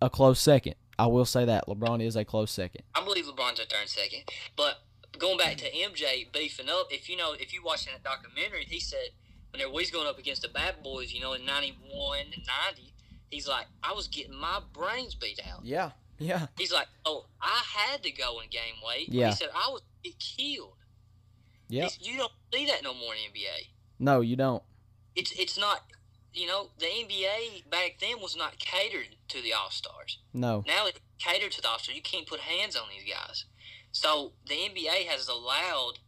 a 0.00 0.08
close 0.10 0.40
second. 0.40 0.74
I 0.98 1.06
will 1.06 1.24
say 1.24 1.44
that 1.44 1.66
LeBron 1.66 2.02
is 2.02 2.16
a 2.16 2.24
close 2.24 2.50
second. 2.50 2.82
I 2.94 3.04
believe 3.04 3.26
LeBron's 3.26 3.60
a 3.60 3.64
third 3.64 3.88
second. 3.88 4.22
But 4.56 4.76
going 5.18 5.38
back 5.38 5.56
to 5.58 5.70
MJ 5.70 6.30
beefing 6.32 6.68
up, 6.68 6.88
if 6.90 7.08
you 7.08 7.16
know, 7.16 7.32
if 7.38 7.52
you 7.52 7.62
watch 7.64 7.86
that 7.86 8.02
documentary, 8.02 8.64
he 8.68 8.78
said 8.80 9.08
when 9.50 9.66
we 9.66 9.72
was 9.72 9.90
going 9.90 10.06
up 10.06 10.18
against 10.18 10.42
the 10.42 10.48
bad 10.48 10.82
boys, 10.82 11.12
you 11.12 11.20
know, 11.20 11.32
in 11.32 11.44
'91 11.44 12.18
and 12.34 12.46
'90, 12.66 12.92
he's 13.30 13.48
like, 13.48 13.66
I 13.82 13.92
was 13.92 14.08
getting 14.08 14.34
my 14.34 14.60
brains 14.72 15.14
beat 15.14 15.40
out. 15.50 15.64
Yeah, 15.64 15.90
yeah, 16.18 16.46
He's 16.56 16.72
like, 16.72 16.86
oh, 17.04 17.26
I 17.40 17.62
had 17.64 18.02
to 18.04 18.10
go 18.12 18.40
and 18.40 18.50
gain 18.50 18.74
weight. 18.86 19.08
Yeah. 19.08 19.30
He 19.30 19.34
said 19.34 19.48
I 19.54 19.70
was 19.70 19.82
killed. 20.18 20.76
yeah. 21.68 21.88
You 22.00 22.16
don't 22.18 22.32
see 22.52 22.66
that 22.66 22.82
no 22.82 22.94
more 22.94 23.14
in 23.14 23.32
the 23.32 23.40
NBA. 23.40 23.68
No, 23.98 24.20
you 24.20 24.36
don't. 24.36 24.62
It's 25.16 25.32
it's 25.32 25.58
not. 25.58 25.82
You 26.34 26.46
know, 26.46 26.70
the 26.78 26.86
NBA 26.86 27.68
back 27.70 27.96
then 28.00 28.20
was 28.20 28.36
not 28.36 28.58
catered 28.58 29.16
to 29.28 29.42
the 29.42 29.52
All 29.52 29.70
Stars. 29.70 30.18
No. 30.32 30.64
Now 30.66 30.86
it's 30.86 30.98
catered 31.18 31.52
to 31.52 31.60
the 31.62 31.68
All 31.68 31.78
Stars. 31.78 31.96
You 31.96 32.02
can't 32.02 32.26
put 32.26 32.40
hands 32.40 32.74
on 32.76 32.84
these 32.90 33.10
guys. 33.12 33.44
So 33.92 34.32
the 34.46 34.54
NBA 34.54 35.06
has 35.08 35.28
allowed 35.28 35.98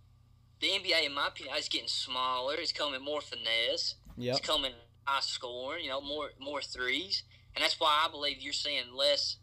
the 0.61 0.69
NBA, 0.69 1.05
in 1.07 1.15
my 1.15 1.29
opinion, 1.29 1.55
is 1.59 1.69
getting 1.69 1.89
smaller. 1.89 2.55
It's 2.55 2.73
coming 2.73 3.03
more 3.05 3.21
finesse. 3.21 3.97
Yep. 4.17 4.39
It's 4.39 4.47
coming 4.47 4.73
high 5.05 5.21
scoring. 5.21 5.85
You 5.85 5.91
know, 5.91 6.01
more 6.01 6.31
more 6.41 6.63
threes, 6.63 7.25
and 7.55 7.63
that's 7.63 7.79
why 7.79 8.05
I 8.07 8.11
believe 8.11 8.41
you're 8.41 8.53
seeing 8.55 8.95
less 8.97 9.37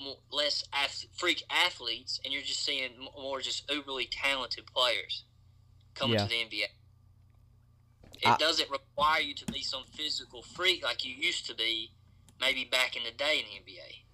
more, 0.00 0.18
less 0.30 0.62
ath- 0.72 1.06
freak 1.16 1.42
athletes, 1.50 2.20
and 2.24 2.32
you're 2.32 2.42
just 2.42 2.64
seeing 2.64 2.90
more 3.20 3.40
just 3.40 3.66
uberly 3.68 4.06
talented 4.10 4.66
players 4.66 5.24
coming 5.94 6.18
Yeah. 6.18 6.24
to 6.24 6.28
the 6.30 6.36
NBA. 6.36 6.66
It 8.22 8.28
I- 8.28 8.36
doesn't 8.36 8.70
require 8.70 9.20
you 9.20 9.34
to 9.34 9.46
be 9.46 9.62
some 9.62 9.84
physical 9.92 10.42
freak 10.42 10.84
like 10.84 11.04
you 11.04 11.14
used 11.14 11.46
to 11.46 11.54
be, 11.54 11.90
maybe 12.40 12.64
back 12.64 12.96
in 12.96 13.02
the 13.04 13.10
day 13.10 13.38
in 13.38 13.44
the 13.64 13.72
NBA. 13.72 14.04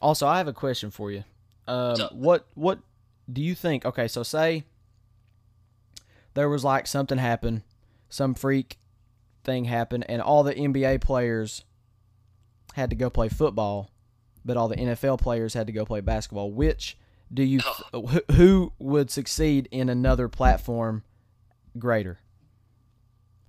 Also, 0.00 0.26
I 0.26 0.38
have 0.38 0.48
a 0.48 0.52
question 0.52 0.90
for 0.90 1.10
you. 1.10 1.24
Um, 1.66 1.98
what 2.12 2.46
what 2.54 2.80
do 3.32 3.40
you 3.40 3.54
think? 3.54 3.86
Okay, 3.86 4.06
so 4.06 4.22
say 4.22 4.64
there 6.34 6.48
was 6.48 6.64
like 6.64 6.86
something 6.86 7.18
happened, 7.18 7.62
some 8.08 8.34
freak 8.34 8.76
thing 9.44 9.64
happened, 9.64 10.04
and 10.08 10.20
all 10.20 10.42
the 10.42 10.54
NBA 10.54 11.00
players 11.00 11.64
had 12.74 12.90
to 12.90 12.96
go 12.96 13.08
play 13.08 13.28
football, 13.28 13.90
but 14.44 14.56
all 14.56 14.68
the 14.68 14.76
NFL 14.76 15.20
players 15.20 15.54
had 15.54 15.66
to 15.68 15.72
go 15.72 15.84
play 15.86 16.00
basketball. 16.00 16.50
Which 16.52 16.98
do 17.32 17.42
you 17.42 17.60
who, 17.92 18.20
who 18.32 18.72
would 18.78 19.10
succeed 19.10 19.68
in 19.70 19.88
another 19.88 20.28
platform 20.28 21.02
greater? 21.78 22.18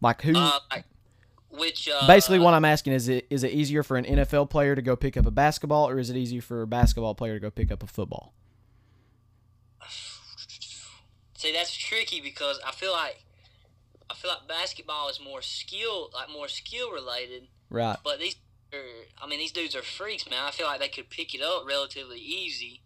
Like 0.06 0.22
who? 0.22 0.34
Uh, 0.36 0.60
like, 0.70 0.84
which 1.50 1.89
uh, 1.89 2.06
Basically, 2.06 2.38
what 2.38 2.54
I'm 2.54 2.63
asking 2.63 2.94
is 2.94 3.10
it 3.10 3.26
is 3.32 3.44
it 3.44 3.52
easier 3.52 3.82
for 3.82 3.98
an 3.98 4.06
NFL 4.06 4.52
player 4.52 4.76
to 4.76 4.82
go 4.84 4.96
pick 4.96 5.18
up 5.18 5.26
a 5.26 5.32
basketball, 5.32 5.89
or 5.89 5.98
is 5.98 6.12
it 6.12 6.15
easier 6.15 6.44
for 6.44 6.62
a 6.62 6.68
basketball 6.68 7.15
player 7.15 7.34
to 7.34 7.39
go 7.39 7.50
pick 7.50 7.72
up 7.72 7.82
a 7.82 7.88
football? 7.88 8.32
See, 11.34 11.52
that's 11.52 11.76
tricky 11.76 12.22
because 12.22 12.60
I 12.63 12.72
feel 12.72 12.91
like 12.91 13.24
I 14.08 14.13
feel 14.13 14.30
like 14.30 14.48
basketball 14.48 15.10
is 15.10 15.20
more 15.20 15.41
skill, 15.41 16.12
like 16.13 16.30
more 16.32 16.50
skill 16.50 16.91
related. 16.91 17.48
Right. 17.72 17.98
But 18.04 18.20
these, 18.20 18.36
are, 18.74 18.78
I 19.24 19.28
mean, 19.28 19.39
these 19.39 19.54
dudes 19.54 19.76
are 19.76 19.82
freaks, 19.82 20.30
man. 20.30 20.46
I 20.46 20.52
feel 20.52 20.68
like 20.68 20.82
they 20.82 20.88
could 20.88 21.10
pick 21.10 21.34
it 21.34 21.41
up 21.41 21.65
relatively 21.68 22.20
easy. 22.20 22.82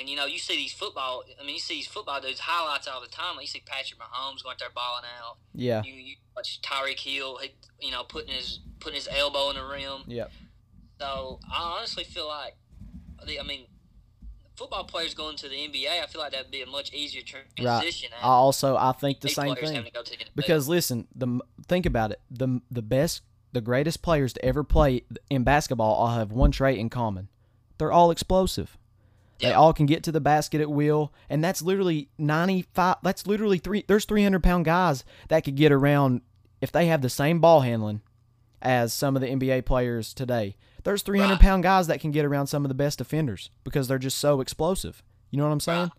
And 0.00 0.08
you 0.08 0.16
know, 0.16 0.24
you 0.24 0.38
see 0.38 0.56
these 0.56 0.72
football. 0.72 1.24
I 1.38 1.44
mean, 1.44 1.54
you 1.54 1.60
see 1.60 1.74
these 1.74 1.86
football 1.86 2.20
dudes 2.22 2.40
highlights 2.40 2.88
all 2.88 3.02
the 3.02 3.08
time. 3.08 3.36
Like 3.36 3.44
you 3.44 3.48
see 3.48 3.62
Patrick 3.66 4.00
Mahomes 4.00 4.42
going 4.42 4.54
out 4.54 4.58
there 4.58 4.68
balling 4.74 5.04
out. 5.22 5.36
Yeah. 5.54 5.82
You, 5.84 5.92
you 5.92 6.16
watch 6.34 6.60
Tyreek 6.62 6.98
Hill, 6.98 7.36
he, 7.36 7.54
you 7.80 7.92
know, 7.92 8.02
putting 8.04 8.34
his 8.34 8.60
putting 8.80 8.96
his 8.96 9.08
elbow 9.14 9.50
in 9.50 9.56
the 9.56 9.64
rim. 9.64 10.04
Yep. 10.06 10.32
So 10.98 11.38
I 11.52 11.76
honestly 11.76 12.04
feel 12.04 12.26
like, 12.26 12.56
the, 13.26 13.38
I 13.40 13.42
mean, 13.42 13.66
football 14.56 14.84
players 14.84 15.12
going 15.14 15.36
to 15.36 15.48
the 15.48 15.54
NBA. 15.54 16.02
I 16.02 16.06
feel 16.06 16.20
like 16.20 16.32
that'd 16.32 16.50
be 16.50 16.62
a 16.62 16.66
much 16.66 16.92
easier 16.94 17.22
transition. 17.22 18.10
I 18.22 18.26
also 18.26 18.76
I 18.76 18.92
think 18.92 19.20
the 19.20 19.28
same 19.28 19.54
thing 19.54 19.84
to 19.84 19.90
go 19.90 20.02
to 20.02 20.16
because 20.34 20.66
listen, 20.66 21.08
the 21.14 21.40
think 21.66 21.84
about 21.84 22.10
it. 22.10 22.20
The 22.30 22.60
the 22.70 22.82
best, 22.82 23.20
the 23.52 23.60
greatest 23.60 24.00
players 24.00 24.32
to 24.34 24.44
ever 24.44 24.64
play 24.64 25.02
in 25.28 25.44
basketball 25.44 25.94
all 25.94 26.14
have 26.16 26.32
one 26.32 26.52
trait 26.52 26.78
in 26.78 26.88
common. 26.88 27.28
They're 27.78 27.92
all 27.92 28.10
explosive. 28.10 28.78
They 29.40 29.52
all 29.52 29.72
can 29.72 29.86
get 29.86 30.02
to 30.04 30.12
the 30.12 30.20
basket 30.20 30.60
at 30.60 30.70
will, 30.70 31.12
and 31.28 31.42
that's 31.42 31.62
literally 31.62 32.08
ninety 32.18 32.62
five. 32.74 32.96
That's 33.02 33.26
literally 33.26 33.58
three. 33.58 33.84
There's 33.86 34.04
three 34.04 34.22
hundred 34.22 34.42
pound 34.42 34.64
guys 34.64 35.04
that 35.28 35.44
could 35.44 35.56
get 35.56 35.72
around 35.72 36.20
if 36.60 36.70
they 36.72 36.86
have 36.86 37.02
the 37.02 37.08
same 37.10 37.40
ball 37.40 37.60
handling 37.62 38.02
as 38.62 38.92
some 38.92 39.16
of 39.16 39.22
the 39.22 39.28
NBA 39.28 39.64
players 39.64 40.12
today. 40.12 40.56
There's 40.84 41.02
three 41.02 41.18
hundred 41.18 41.34
Right. 41.34 41.40
pound 41.42 41.62
guys 41.62 41.86
that 41.86 42.00
can 42.00 42.10
get 42.10 42.24
around 42.24 42.46
some 42.48 42.64
of 42.64 42.68
the 42.68 42.74
best 42.74 42.98
defenders 42.98 43.50
because 43.64 43.88
they're 43.88 43.98
just 43.98 44.18
so 44.18 44.40
explosive. 44.40 45.02
You 45.30 45.38
know 45.38 45.44
what 45.46 45.52
I'm 45.52 45.60
saying? 45.60 45.92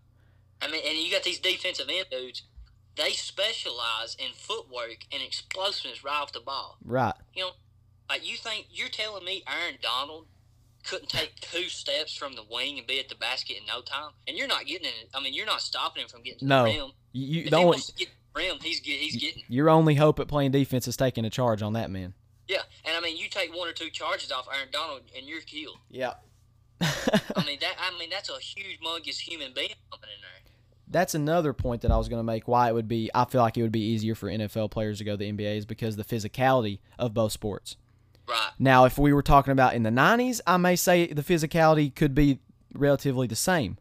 I 0.60 0.68
mean, 0.70 0.82
and 0.86 0.96
you 0.98 1.10
got 1.10 1.24
these 1.24 1.38
defensive 1.40 1.88
end 1.90 2.06
dudes. 2.10 2.42
They 2.96 3.10
specialize 3.12 4.14
in 4.18 4.32
footwork 4.34 5.06
and 5.12 5.22
explosiveness 5.22 6.04
right 6.04 6.20
off 6.20 6.32
the 6.32 6.40
ball. 6.40 6.76
Right. 6.84 7.14
You 7.34 7.44
know, 7.44 7.50
like 8.08 8.28
you 8.28 8.36
think 8.36 8.66
you're 8.70 8.88
telling 8.90 9.24
me 9.24 9.42
Aaron 9.48 9.78
Donald 9.82 10.26
couldn't 10.84 11.08
take 11.08 11.34
two 11.40 11.64
steps 11.68 12.14
from 12.16 12.34
the 12.34 12.42
wing 12.50 12.78
and 12.78 12.86
be 12.86 12.98
at 12.98 13.08
the 13.08 13.14
basket 13.14 13.56
in 13.58 13.66
no 13.66 13.80
time, 13.82 14.10
and 14.26 14.36
you're 14.36 14.46
not 14.48 14.66
getting 14.66 14.86
it. 14.86 15.08
I 15.14 15.20
mean, 15.22 15.34
you're 15.34 15.46
not 15.46 15.60
stopping 15.62 16.02
him 16.02 16.08
from 16.08 16.22
getting 16.22 16.40
to 16.40 16.44
No. 16.46 16.64
the 16.64 16.70
rim. 16.70 16.90
You, 17.12 17.26
you 17.26 17.42
If 17.44 17.50
the 17.50 17.58
he 17.58 17.64
only, 17.64 17.76
get 17.78 17.86
to 17.86 18.04
the 18.34 18.40
rim, 18.40 18.56
he's 18.62 18.78
he's 18.80 19.16
getting. 19.16 19.42
your 19.48 19.68
only 19.70 19.94
hope 19.94 20.18
at 20.20 20.28
playing 20.28 20.50
defense 20.52 20.86
is 20.88 20.96
taking 20.96 21.24
a 21.24 21.30
charge 21.30 21.62
on 21.62 21.72
that 21.74 21.90
man. 21.90 22.14
Yeah, 22.48 22.62
and 22.84 22.96
I 22.96 23.00
mean, 23.00 23.16
you 23.16 23.28
take 23.28 23.54
one 23.56 23.68
or 23.68 23.72
two 23.72 23.88
charges 23.90 24.30
off 24.32 24.48
Aaron 24.52 24.68
Donald, 24.72 25.02
and 25.16 25.26
you're 25.26 25.40
killed. 25.40 25.78
Yeah. 25.90 26.14
I 26.80 26.84
mean 27.46 27.58
that. 27.60 27.74
I 27.80 27.96
mean 27.98 28.10
that's 28.10 28.28
a 28.28 28.38
huge, 28.38 28.80
humongous 28.80 29.18
human 29.20 29.52
being 29.54 29.68
coming 29.90 30.08
in 30.16 30.20
there. 30.20 30.52
That's 30.88 31.14
another 31.14 31.52
point 31.54 31.82
that 31.82 31.90
I 31.90 31.96
was 31.96 32.08
going 32.08 32.18
to 32.18 32.24
make. 32.24 32.46
Why 32.48 32.68
it 32.68 32.74
would 32.74 32.88
be, 32.88 33.08
I 33.14 33.24
feel 33.24 33.40
like 33.40 33.56
it 33.56 33.62
would 33.62 33.72
be 33.72 33.80
easier 33.80 34.14
for 34.14 34.28
NFL 34.28 34.70
players 34.70 34.98
to 34.98 35.04
go 35.04 35.12
to 35.12 35.16
the 35.16 35.32
NBA 35.32 35.56
is 35.58 35.64
because 35.64 35.96
the 35.96 36.04
physicality 36.04 36.80
of 36.98 37.14
both 37.14 37.32
sports. 37.32 37.76
Right. 38.28 38.50
Now, 38.58 38.84
if 38.84 38.98
we 38.98 39.12
were 39.12 39.22
talking 39.22 39.52
about 39.52 39.74
in 39.74 39.82
the 39.82 39.90
90s, 39.90 40.40
I 40.46 40.56
may 40.56 40.76
say 40.76 41.06
the 41.06 41.22
physicality 41.22 41.94
could 41.94 42.14
be 42.14 42.38
relatively 42.74 43.26
the 43.26 43.36
same. 43.36 43.78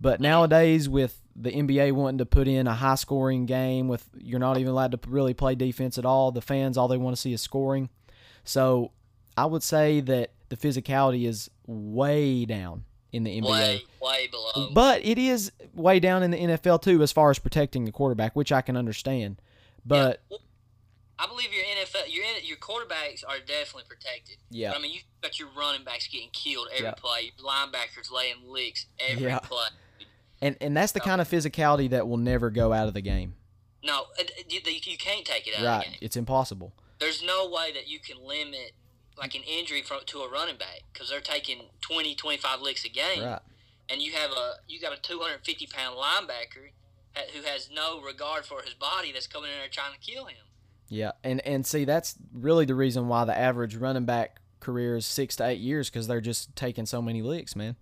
But 0.00 0.20
nowadays, 0.20 0.88
with 0.88 1.20
the 1.36 1.50
NBA 1.50 1.92
wanting 1.92 2.18
to 2.18 2.26
put 2.26 2.48
in 2.48 2.66
a 2.66 2.74
high 2.74 2.94
scoring 2.94 3.46
game, 3.46 3.88
with 3.88 4.08
you're 4.16 4.38
not 4.38 4.56
even 4.56 4.70
allowed 4.70 4.92
to 4.92 5.00
really 5.08 5.34
play 5.34 5.54
defense 5.54 5.98
at 5.98 6.04
all, 6.04 6.32
the 6.32 6.40
fans, 6.40 6.78
all 6.78 6.88
they 6.88 6.96
want 6.96 7.16
to 7.16 7.20
see 7.20 7.32
is 7.32 7.42
scoring. 7.42 7.90
So 8.44 8.92
I 9.36 9.46
would 9.46 9.62
say 9.62 10.00
that 10.00 10.32
the 10.48 10.56
physicality 10.56 11.26
is 11.26 11.50
way 11.66 12.44
down 12.44 12.84
in 13.12 13.24
the 13.24 13.40
NBA. 13.40 13.50
Way, 13.50 13.82
way 14.00 14.28
below. 14.28 14.70
But 14.72 15.04
it 15.04 15.18
is 15.18 15.52
way 15.74 16.00
down 16.00 16.22
in 16.22 16.30
the 16.30 16.38
NFL 16.38 16.82
too, 16.82 17.02
as 17.02 17.12
far 17.12 17.30
as 17.30 17.38
protecting 17.38 17.84
the 17.84 17.92
quarterback, 17.92 18.34
which 18.34 18.52
I 18.52 18.62
can 18.62 18.76
understand. 18.76 19.40
But 19.84 20.22
Yeah, 20.30 20.36
I 21.22 21.26
believe 21.26 21.52
your 21.52 21.64
NFL, 21.64 22.08
your 22.12 22.24
your 22.42 22.56
quarterbacks 22.56 23.22
are 23.28 23.38
definitely 23.38 23.84
protected. 23.88 24.36
yeah, 24.50 24.70
But, 24.70 24.78
I 24.78 24.80
mean, 24.82 24.92
you 24.92 25.00
got 25.22 25.38
your 25.38 25.48
running 25.56 25.84
backs 25.84 26.08
getting 26.08 26.30
killed 26.30 26.68
every 26.72 26.84
Yeah. 26.86 26.92
play, 26.94 27.32
your 27.36 27.46
linebackers 27.46 28.10
laying 28.10 28.48
licks 28.48 28.86
every 28.98 29.24
Yeah. 29.28 29.38
play. 29.40 29.68
and 30.42 30.56
and 30.62 30.74
that's 30.76 30.92
the 30.92 31.00
kind 31.00 31.20
of 31.20 31.28
physicality 31.28 31.90
that 31.90 32.08
will 32.08 32.16
never 32.16 32.48
go 32.50 32.72
out 32.72 32.88
of 32.88 32.94
the 32.94 33.02
game. 33.02 33.36
No, 33.82 34.06
you, 34.48 34.60
you 34.64 34.96
can't 34.98 35.26
take 35.26 35.46
it 35.46 35.54
out 35.54 35.60
of 35.60 35.66
Right? 35.66 35.84
the 35.84 35.90
game. 35.92 35.98
It's 36.00 36.16
impossible. 36.16 36.72
There's 36.98 37.22
no 37.22 37.48
way 37.48 37.72
that 37.72 37.86
you 37.88 37.98
can 37.98 38.16
limit 38.24 38.72
like 39.18 39.34
an 39.34 39.42
injury 39.42 39.82
from 39.82 40.00
to 40.06 40.22
a 40.22 40.28
running 40.30 40.56
back 40.56 40.80
because 40.92 41.10
they're 41.10 41.20
taking 41.20 41.68
20, 41.82 42.14
25 42.14 42.60
licks 42.62 42.84
a 42.84 42.88
game, 42.88 43.22
Right? 43.22 43.40
and 43.90 44.00
you 44.00 44.12
have 44.12 44.30
a 44.32 44.56
you 44.66 44.80
got 44.80 44.92
a 44.94 45.00
250 45.00 45.66
pound 45.66 45.98
linebacker 45.98 46.70
who 47.34 47.42
has 47.42 47.68
no 47.70 48.00
regard 48.00 48.46
for 48.46 48.62
his 48.62 48.72
body 48.72 49.12
that's 49.12 49.26
coming 49.26 49.50
in 49.50 49.58
there 49.58 49.68
trying 49.68 49.92
to 49.92 49.98
kill 49.98 50.24
him. 50.26 50.36
Yeah, 50.90 51.12
and 51.22 51.40
and 51.46 51.64
see 51.64 51.84
that's 51.84 52.16
really 52.34 52.64
the 52.64 52.74
reason 52.74 53.06
why 53.06 53.24
the 53.24 53.36
average 53.36 53.76
running 53.76 54.04
back 54.04 54.40
career 54.58 54.96
is 54.96 55.06
six 55.06 55.36
to 55.36 55.46
eight 55.46 55.60
years 55.60 55.88
because 55.88 56.08
they're 56.08 56.20
just 56.20 56.54
taking 56.56 56.84
so 56.84 57.00
many 57.00 57.22
licks, 57.22 57.54
man. 57.54 57.76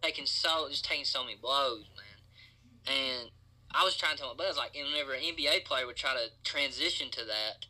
taking 0.00 0.26
so 0.26 0.68
just 0.70 0.84
taking 0.84 1.04
so 1.04 1.24
many 1.24 1.36
blows, 1.36 1.86
man. 1.96 2.94
And 2.96 3.30
I 3.74 3.82
was 3.82 3.96
trying 3.96 4.12
to 4.12 4.18
tell 4.18 4.28
my 4.28 4.36
buddies 4.36 4.56
like, 4.56 4.74
whenever 4.74 5.12
an 5.12 5.22
NBA 5.22 5.64
player 5.64 5.86
would 5.86 5.96
try 5.96 6.14
to 6.14 6.30
transition 6.48 7.10
to 7.10 7.24
that, 7.24 7.66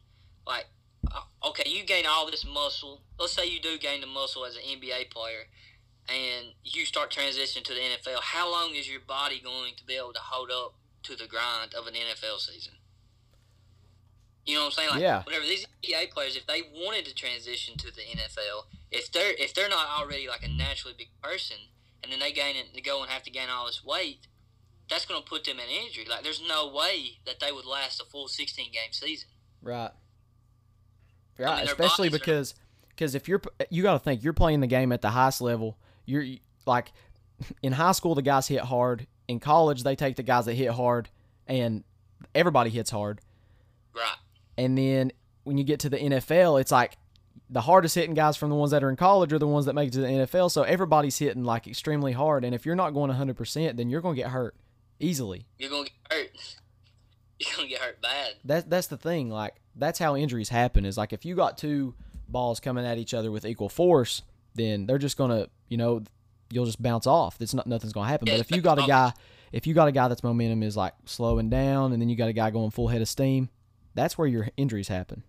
like, 0.46 0.66
uh, 1.10 1.48
okay, 1.48 1.68
you 1.68 1.84
gain 1.84 2.04
all 2.06 2.30
this 2.30 2.44
muscle. 2.44 3.00
Let's 3.18 3.32
say 3.32 3.46
you 3.46 3.60
do 3.60 3.78
gain 3.78 4.02
the 4.02 4.06
muscle 4.06 4.44
as 4.44 4.56
an 4.56 4.62
NBA 4.62 5.10
player, 5.10 5.48
and 6.06 6.48
you 6.64 6.84
start 6.84 7.10
transitioning 7.10 7.64
to 7.64 7.72
the 7.72 7.80
NFL. 7.80 8.20
How 8.20 8.50
long 8.50 8.74
is 8.74 8.90
your 8.90 9.00
body 9.00 9.40
going 9.42 9.72
to 9.78 9.86
be 9.86 9.94
able 9.94 10.12
to 10.12 10.20
hold 10.20 10.50
up 10.50 10.74
to 11.04 11.16
the 11.16 11.26
grind 11.26 11.72
of 11.74 11.86
an 11.86 11.94
NFL 11.94 12.40
season? 12.40 12.74
You 14.46 14.54
know 14.54 14.60
what 14.60 14.66
I'm 14.66 14.72
saying? 14.72 14.90
Like, 14.90 15.00
Yeah. 15.00 15.22
Whenever 15.24 15.44
these 15.44 15.66
NBA 15.84 16.10
players, 16.12 16.36
if 16.36 16.46
they 16.46 16.62
wanted 16.72 17.04
to 17.06 17.14
transition 17.14 17.76
to 17.78 17.86
the 17.90 18.02
NFL, 18.02 18.66
if 18.90 19.10
they're 19.10 19.32
if 19.38 19.52
they're 19.54 19.68
not 19.68 19.88
already 19.98 20.28
like 20.28 20.44
a 20.44 20.48
naturally 20.48 20.94
big 20.96 21.08
person, 21.22 21.56
and 22.02 22.12
then 22.12 22.20
they 22.20 22.32
gain 22.32 22.54
it, 22.56 22.66
they 22.74 22.80
go 22.80 23.02
and 23.02 23.10
have 23.10 23.22
to 23.24 23.30
gain 23.30 23.48
all 23.50 23.66
this 23.66 23.84
weight, 23.84 24.28
that's 24.88 25.04
going 25.04 25.20
to 25.20 25.28
put 25.28 25.44
them 25.44 25.58
in 25.58 25.68
injury. 25.68 26.04
Like, 26.08 26.22
there's 26.22 26.40
no 26.46 26.68
way 26.72 27.18
that 27.26 27.40
they 27.40 27.50
would 27.50 27.66
last 27.66 28.00
a 28.00 28.04
full 28.04 28.28
16 28.28 28.66
game 28.72 28.92
season. 28.92 29.28
Right. 29.62 29.90
I 31.38 31.42
Right, 31.42 31.56
mean, 31.58 31.66
especially 31.66 32.08
because 32.08 32.54
because 32.90 33.14
if 33.14 33.28
you're 33.28 33.42
you 33.68 33.82
got 33.82 33.92
to 33.94 33.98
think 33.98 34.22
you're 34.22 34.32
playing 34.32 34.60
the 34.60 34.66
game 34.66 34.92
at 34.92 35.02
the 35.02 35.10
highest 35.10 35.40
level. 35.40 35.76
You're 36.06 36.24
like 36.66 36.92
in 37.62 37.72
high 37.72 37.92
school 37.92 38.14
the 38.14 38.22
guys 38.22 38.46
hit 38.48 38.60
hard. 38.60 39.06
In 39.28 39.40
college 39.40 39.82
they 39.82 39.96
take 39.96 40.16
the 40.16 40.22
guys 40.22 40.46
that 40.46 40.54
hit 40.54 40.70
hard, 40.70 41.08
and 41.46 41.82
everybody 42.34 42.70
hits 42.70 42.90
hard. 42.90 43.20
Right. 43.94 44.16
And 44.58 44.76
then 44.76 45.12
when 45.44 45.58
you 45.58 45.64
get 45.64 45.80
to 45.80 45.88
the 45.88 45.98
NFL, 45.98 46.60
it's 46.60 46.72
like 46.72 46.96
the 47.50 47.60
hardest 47.60 47.94
hitting 47.94 48.14
guys 48.14 48.36
from 48.36 48.50
the 48.50 48.56
ones 48.56 48.72
that 48.72 48.82
are 48.82 48.90
in 48.90 48.96
college 48.96 49.32
are 49.32 49.38
the 49.38 49.46
ones 49.46 49.66
that 49.66 49.74
make 49.74 49.88
it 49.88 49.92
to 49.92 50.00
the 50.00 50.06
NFL. 50.06 50.50
So 50.50 50.62
everybody's 50.62 51.18
hitting 51.18 51.44
like 51.44 51.66
extremely 51.66 52.12
hard. 52.12 52.44
And 52.44 52.54
if 52.54 52.66
you're 52.66 52.74
not 52.74 52.90
going 52.90 53.10
100%, 53.10 53.76
then 53.76 53.88
you're 53.90 54.00
going 54.00 54.16
to 54.16 54.22
get 54.22 54.30
hurt 54.30 54.56
easily. 54.98 55.46
You're 55.58 55.70
going 55.70 55.84
to 55.84 55.90
get 55.90 56.12
hurt. 56.12 56.30
You're 57.38 57.54
going 57.54 57.68
to 57.68 57.74
get 57.74 57.82
hurt 57.82 58.00
bad. 58.00 58.32
That 58.46 58.70
that's 58.70 58.86
the 58.86 58.96
thing. 58.96 59.28
Like 59.28 59.56
that's 59.74 59.98
how 59.98 60.16
injuries 60.16 60.48
happen. 60.48 60.86
Is 60.86 60.96
like 60.96 61.12
if 61.12 61.26
you 61.26 61.34
got 61.34 61.58
two 61.58 61.94
balls 62.28 62.60
coming 62.60 62.86
at 62.86 62.96
each 62.96 63.12
other 63.12 63.30
with 63.30 63.44
equal 63.44 63.68
force, 63.68 64.22
then 64.54 64.86
they're 64.86 64.96
just 64.96 65.18
gonna, 65.18 65.48
you 65.68 65.76
know, 65.76 66.02
you'll 66.50 66.64
just 66.64 66.82
bounce 66.82 67.06
off. 67.06 67.36
It's 67.40 67.52
not 67.52 67.66
nothing's 67.66 67.92
gonna 67.92 68.08
happen. 68.08 68.26
Yeah, 68.26 68.34
But 68.34 68.40
if 68.40 68.50
you 68.50 68.62
got 68.62 68.82
a 68.82 68.86
guy, 68.86 69.12
if 69.52 69.66
you 69.66 69.74
got 69.74 69.86
a 69.86 69.92
guy 69.92 70.08
that's 70.08 70.22
momentum 70.22 70.62
is 70.62 70.76
like 70.76 70.94
slowing 71.04 71.50
down, 71.50 71.92
and 71.92 72.00
then 72.00 72.08
you 72.08 72.16
got 72.16 72.28
a 72.28 72.32
guy 72.32 72.50
going 72.50 72.70
full 72.70 72.88
head 72.88 73.02
of 73.02 73.08
steam, 73.08 73.50
that's 73.96 74.16
where 74.16 74.28
your 74.28 74.48
injuries 74.56 74.88
happen. 74.88 75.24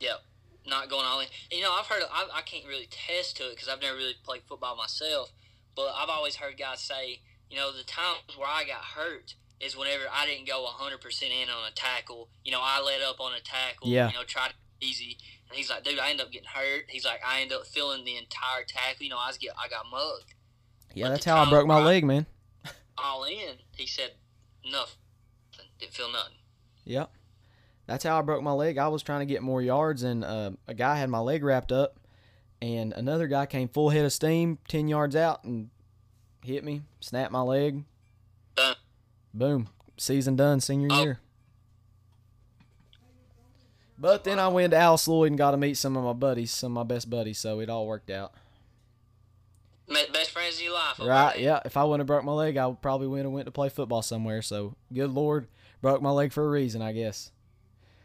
Yep. 0.00 0.20
Not 0.66 0.90
going 0.90 1.06
all 1.06 1.20
in. 1.20 1.26
You 1.50 1.62
know, 1.62 1.72
I've 1.72 1.86
heard, 1.86 2.02
I, 2.12 2.26
I 2.34 2.42
can't 2.42 2.66
really 2.66 2.88
test 2.90 3.36
to 3.36 3.44
it 3.44 3.50
because 3.54 3.68
I've 3.68 3.80
never 3.80 3.96
really 3.96 4.14
played 4.24 4.42
football 4.48 4.76
myself, 4.76 5.30
but 5.76 5.92
I've 5.96 6.08
always 6.08 6.36
heard 6.36 6.58
guys 6.58 6.80
say, 6.80 7.20
you 7.48 7.56
know, 7.56 7.70
the 7.72 7.84
times 7.84 8.36
where 8.36 8.48
I 8.48 8.64
got 8.64 8.82
hurt 8.96 9.36
is 9.60 9.76
whenever 9.76 10.02
I 10.12 10.26
didn't 10.26 10.46
go 10.48 10.66
100% 10.68 11.22
in 11.22 11.48
on 11.48 11.68
a 11.70 11.74
tackle. 11.74 12.28
You 12.44 12.50
know, 12.52 12.60
I 12.60 12.82
let 12.82 13.00
up 13.00 13.20
on 13.20 13.32
a 13.32 13.40
tackle, 13.40 13.88
Yeah. 13.88 14.08
you 14.08 14.14
know, 14.14 14.24
tried 14.24 14.48
to 14.48 14.54
easy. 14.80 15.16
And 15.48 15.56
he's 15.56 15.70
like, 15.70 15.84
dude, 15.84 15.98
I 16.00 16.10
end 16.10 16.20
up 16.20 16.32
getting 16.32 16.48
hurt. 16.52 16.84
He's 16.88 17.04
like, 17.04 17.20
I 17.24 17.40
end 17.40 17.52
up 17.52 17.66
feeling 17.66 18.04
the 18.04 18.16
entire 18.16 18.64
tackle. 18.66 19.04
You 19.04 19.10
know, 19.10 19.18
I 19.18 19.28
was 19.28 19.38
get, 19.38 19.52
I 19.62 19.68
got 19.68 19.86
mugged. 19.90 20.34
Yeah, 20.94 21.06
But 21.06 21.10
that's 21.10 21.24
how 21.24 21.36
I 21.42 21.48
broke 21.48 21.66
my 21.68 21.78
I- 21.78 21.84
leg, 21.84 22.04
man. 22.04 22.26
All 22.98 23.24
in. 23.24 23.56
He 23.76 23.86
said, 23.86 24.12
nothing. 24.70 24.96
Didn't 25.78 25.92
feel 25.94 26.10
nothing. 26.10 26.34
Yep. 26.84 27.10
That's 27.86 28.02
how 28.04 28.18
I 28.18 28.22
broke 28.22 28.42
my 28.42 28.52
leg. 28.52 28.78
I 28.78 28.88
was 28.88 29.02
trying 29.02 29.20
to 29.20 29.26
get 29.32 29.42
more 29.42 29.62
yards, 29.62 30.02
and 30.02 30.24
uh, 30.24 30.52
a 30.66 30.74
guy 30.74 30.96
had 30.96 31.08
my 31.08 31.20
leg 31.20 31.44
wrapped 31.44 31.70
up, 31.72 31.98
and 32.60 32.92
another 32.92 33.28
guy 33.28 33.46
came 33.46 33.68
full 33.68 33.90
head 33.90 34.04
of 34.04 34.12
steam, 34.12 34.58
10 34.68 34.88
yards 34.88 35.14
out, 35.14 35.44
and 35.44 35.70
hit 36.42 36.64
me, 36.64 36.82
snapped 37.00 37.30
my 37.32 37.42
leg. 37.42 37.84
Done. 38.56 38.74
Boom. 39.32 39.68
Season 39.98 40.34
done, 40.36 40.60
senior 40.60 40.88
Oh. 40.90 41.02
year. 41.02 41.20
But 43.98 44.24
then 44.24 44.38
I 44.38 44.48
went 44.48 44.72
to 44.72 44.76
Alice 44.76 45.08
Lloyd 45.08 45.28
and 45.30 45.38
got 45.38 45.52
to 45.52 45.56
meet 45.56 45.76
some 45.78 45.96
of 45.96 46.04
my 46.04 46.12
buddies, 46.12 46.50
some 46.50 46.76
of 46.76 46.86
my 46.86 46.94
best 46.94 47.08
buddies, 47.08 47.38
so 47.38 47.60
it 47.60 47.70
all 47.70 47.86
worked 47.86 48.10
out. 48.10 48.32
Best 49.88 50.30
friends 50.32 50.56
of 50.56 50.62
your 50.62 50.74
life. 50.74 51.00
over 51.00 51.08
Right, 51.08 51.38
yeah. 51.38 51.60
If 51.64 51.76
I 51.76 51.84
wouldn't 51.84 52.00
have 52.00 52.06
broke 52.06 52.24
my 52.24 52.32
leg, 52.32 52.56
I 52.56 52.70
probably 52.72 53.06
wouldn't 53.06 53.26
have 53.26 53.32
went 53.32 53.46
to 53.46 53.52
play 53.52 53.68
football 53.68 54.02
somewhere. 54.02 54.42
So, 54.42 54.74
good 54.92 55.10
Lord, 55.12 55.46
broke 55.80 56.02
my 56.02 56.10
leg 56.10 56.32
for 56.32 56.44
a 56.44 56.50
reason, 56.50 56.82
I 56.82 56.92
guess. 56.92 57.30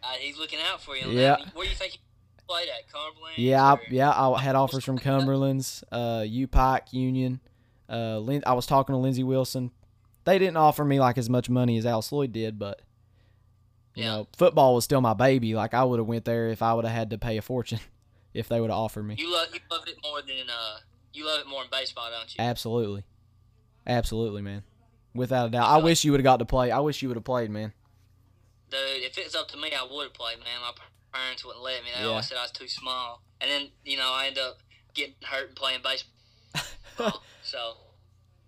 Uh, 0.04 0.14
he's 0.20 0.38
looking 0.38 0.60
out 0.72 0.82
for 0.82 0.96
you. 0.96 1.10
Yeah. 1.10 1.38
that. 1.38 1.56
Where 1.56 1.66
do 1.66 1.70
you 1.70 1.76
think 1.76 1.94
he 1.94 2.00
played 2.48 2.68
at? 2.70 2.92
Cumberland? 2.92 3.38
Yeah, 3.38 3.64
I, 3.64 3.78
yeah. 3.90 4.10
I 4.10 4.40
had 4.42 4.56
offers 4.56 4.84
from 4.84 4.98
Cumberland's, 4.98 5.84
uh, 5.92 6.24
U 6.28 6.48
Pike, 6.48 6.92
Union. 6.92 7.40
Uh, 7.90 8.18
Lin- 8.20 8.44
I 8.46 8.54
was 8.54 8.66
talking 8.66 8.94
to 8.94 8.98
Lindsey 8.98 9.24
Wilson. 9.24 9.72
They 10.24 10.40
didn't 10.40 10.58
offer 10.58 10.84
me 10.86 11.00
like 11.00 11.18
as 11.18 11.30
much 11.30 11.50
money 11.50 11.78
as 11.78 11.86
Al 11.86 12.04
Lloyd 12.12 12.32
did, 12.32 12.58
but 12.58 12.82
you 13.96 14.04
Yeah. 14.04 14.10
know, 14.18 14.28
football 14.38 14.76
was 14.76 14.84
still 14.86 15.02
my 15.02 15.14
baby. 15.14 15.54
Like 15.56 15.74
I 15.74 15.84
would 15.84 16.00
have 16.00 16.08
went 16.08 16.26
there 16.26 16.48
if 16.50 16.62
I 16.62 16.74
would 16.74 16.86
have 16.86 16.94
had 16.94 17.10
to 17.10 17.18
pay 17.18 17.38
a 17.38 17.42
fortune 17.42 17.80
if 18.34 18.48
they 18.48 18.62
would 18.62 18.70
have 18.70 18.80
offered 18.80 19.04
me. 19.04 19.16
You 19.18 19.32
love 19.34 19.48
you 19.54 19.60
love 19.70 19.88
it 19.88 19.98
more 20.04 20.22
than 20.22 20.50
uh 20.50 20.78
you 21.14 21.26
love 21.28 21.42
it 21.42 21.48
more 21.48 21.64
in 21.64 21.70
baseball, 21.72 22.10
don't 22.10 22.34
you? 22.34 22.42
Absolutely, 22.44 23.04
absolutely, 23.86 24.42
man. 24.42 24.64
Without 25.14 25.48
a 25.48 25.50
doubt. 25.52 25.68
I 25.68 25.78
wish 25.78 26.06
you 26.06 26.12
would 26.12 26.22
have 26.22 26.24
got 26.26 26.38
to 26.38 26.46
play. 26.46 26.72
I 26.72 26.80
wish 26.80 27.02
you 27.02 27.10
would 27.10 27.18
have 27.18 27.26
played, 27.26 27.50
man. 27.52 27.74
Dude, 28.72 29.04
if 29.04 29.18
it's 29.18 29.36
up 29.36 29.50
to 29.50 29.58
me, 29.58 29.72
I 29.78 29.84
would 29.84 30.04
have 30.06 30.14
played, 30.14 30.40
man. 30.40 30.48
My 30.62 30.72
parents 31.14 31.44
wouldn't 31.46 31.64
let 31.64 31.84
me. 31.84 31.90
They 31.94 32.02
Yeah. 32.02 32.08
always 32.08 32.28
said 32.28 32.38
I 32.38 32.44
was 32.44 32.52
too 32.52 32.68
small. 32.70 33.22
And 33.42 33.52
then 33.52 33.72
you 33.84 33.98
know 33.98 34.12
I 34.14 34.28
end 34.28 34.38
up 34.40 34.60
getting 34.94 35.16
hurt 35.24 35.48
and 35.50 35.56
playing 35.56 35.82
baseball. 35.84 37.22
so, 37.44 37.74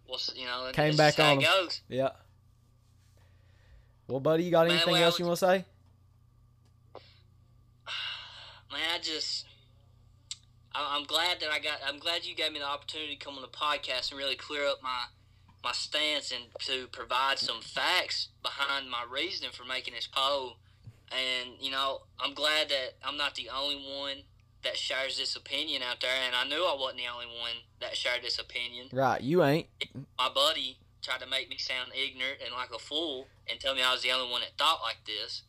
well, 0.07 0.19
you 0.35 0.45
know, 0.45 0.69
Came 0.73 0.95
back 0.95 1.19
on 1.19 1.39
goes. 1.39 1.81
Yeah. 1.89 2.11
Well, 4.07 4.19
buddy, 4.19 4.43
you 4.43 4.51
got 4.51 4.67
Man, 4.67 4.77
anything 4.77 4.93
well, 4.93 5.03
else 5.03 5.19
you 5.19 5.25
want 5.25 5.39
to 5.39 5.45
say? 5.45 5.65
Man, 8.71 8.81
I 8.95 8.99
just. 9.01 9.45
I- 10.75 10.97
I'm 10.97 11.03
glad 11.05 11.39
that 11.41 11.49
I 11.51 11.59
got. 11.59 11.79
I'm 11.85 11.99
glad 11.99 12.25
you 12.25 12.35
gave 12.35 12.51
me 12.51 12.59
the 12.59 12.65
opportunity 12.65 13.15
to 13.15 13.23
come 13.23 13.35
on 13.35 13.41
the 13.41 13.47
podcast 13.47 14.09
and 14.11 14.17
really 14.17 14.35
clear 14.35 14.65
up 14.67 14.81
my 14.81 15.05
my 15.63 15.71
stance 15.71 16.31
and 16.31 16.43
to 16.59 16.87
provide 16.87 17.39
some 17.39 17.61
facts 17.61 18.29
behind 18.41 18.89
my 18.89 19.03
reasoning 19.09 19.51
for 19.53 19.63
making 19.63 19.93
this 19.93 20.07
poll. 20.07 20.57
And 21.11 21.51
you 21.61 21.71
know, 21.71 22.01
I'm 22.19 22.33
glad 22.33 22.69
that 22.69 22.93
I'm 23.03 23.17
not 23.17 23.35
the 23.35 23.49
only 23.49 23.75
one 23.77 24.17
that 24.63 24.77
shares 24.77 25.17
this 25.17 25.35
opinion 25.35 25.81
out 25.83 25.99
there, 26.01 26.09
and 26.25 26.35
I 26.35 26.45
knew 26.47 26.63
I 26.65 26.75
wasn't 26.79 26.99
the 27.01 27.11
only 27.13 27.25
one 27.27 27.51
that 27.81 27.95
shared 27.97 28.21
this 28.23 28.39
opinion. 28.39 28.87
Right, 28.91 29.21
you 29.21 29.43
ain't. 29.43 29.67
My 30.17 30.29
buddy 30.33 30.77
tried 31.01 31.19
to 31.19 31.27
make 31.27 31.49
me 31.49 31.57
sound 31.57 31.91
ignorant 31.93 32.39
and 32.43 32.53
like 32.53 32.73
a 32.73 32.79
fool, 32.79 33.27
and 33.49 33.59
tell 33.59 33.75
me 33.75 33.81
I 33.83 33.91
was 33.91 34.01
the 34.01 34.11
only 34.11 34.31
one 34.31 34.41
that 34.41 34.57
thought 34.57 34.79
like 34.81 34.99
this. 35.05 35.43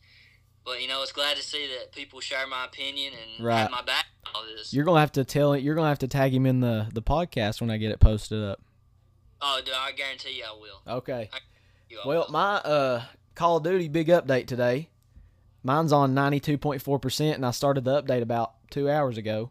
But 0.65 0.81
you 0.81 0.87
know, 0.87 1.01
it's 1.01 1.11
glad 1.11 1.37
to 1.37 1.43
see 1.43 1.67
that 1.79 1.91
people 1.93 2.19
share 2.19 2.45
my 2.47 2.65
opinion 2.65 3.13
and 3.13 3.45
Right. 3.45 3.59
have 3.59 3.71
my 3.71 3.81
back. 3.83 4.05
All 4.33 4.43
this. 4.43 4.73
You're 4.73 4.83
gonna 4.85 4.99
have 4.99 5.11
to 5.13 5.23
tell 5.23 5.53
it. 5.53 5.61
You're 5.61 5.75
gonna 5.75 5.87
have 5.89 5.99
to 5.99 6.07
tag 6.07 6.33
him 6.33 6.45
in 6.45 6.59
the 6.59 6.87
the 6.91 7.01
podcast 7.01 7.61
when 7.61 7.69
I 7.69 7.77
get 7.77 7.91
it 7.91 7.99
posted 7.99 8.43
up. 8.43 8.59
Oh, 9.41 9.61
dude, 9.63 9.73
I 9.73 9.91
guarantee 9.91 10.37
you 10.37 10.43
I 10.45 10.53
will. 10.59 10.97
Okay. 10.99 11.29
You 11.89 11.99
I 12.03 12.07
Well, 12.07 12.25
will. 12.27 12.31
my 12.31 12.55
uh 12.57 13.03
Call 13.35 13.57
of 13.57 13.63
Duty 13.63 13.87
big 13.89 14.07
update 14.07 14.47
today. 14.47 14.89
Mine's 15.63 15.91
on 15.91 16.13
92.4%, 16.13 17.33
and 17.33 17.45
I 17.45 17.51
started 17.51 17.83
the 17.85 18.01
update 18.01 18.21
about 18.21 18.53
two 18.69 18.87
hours 18.89 19.17
ago. 19.17 19.49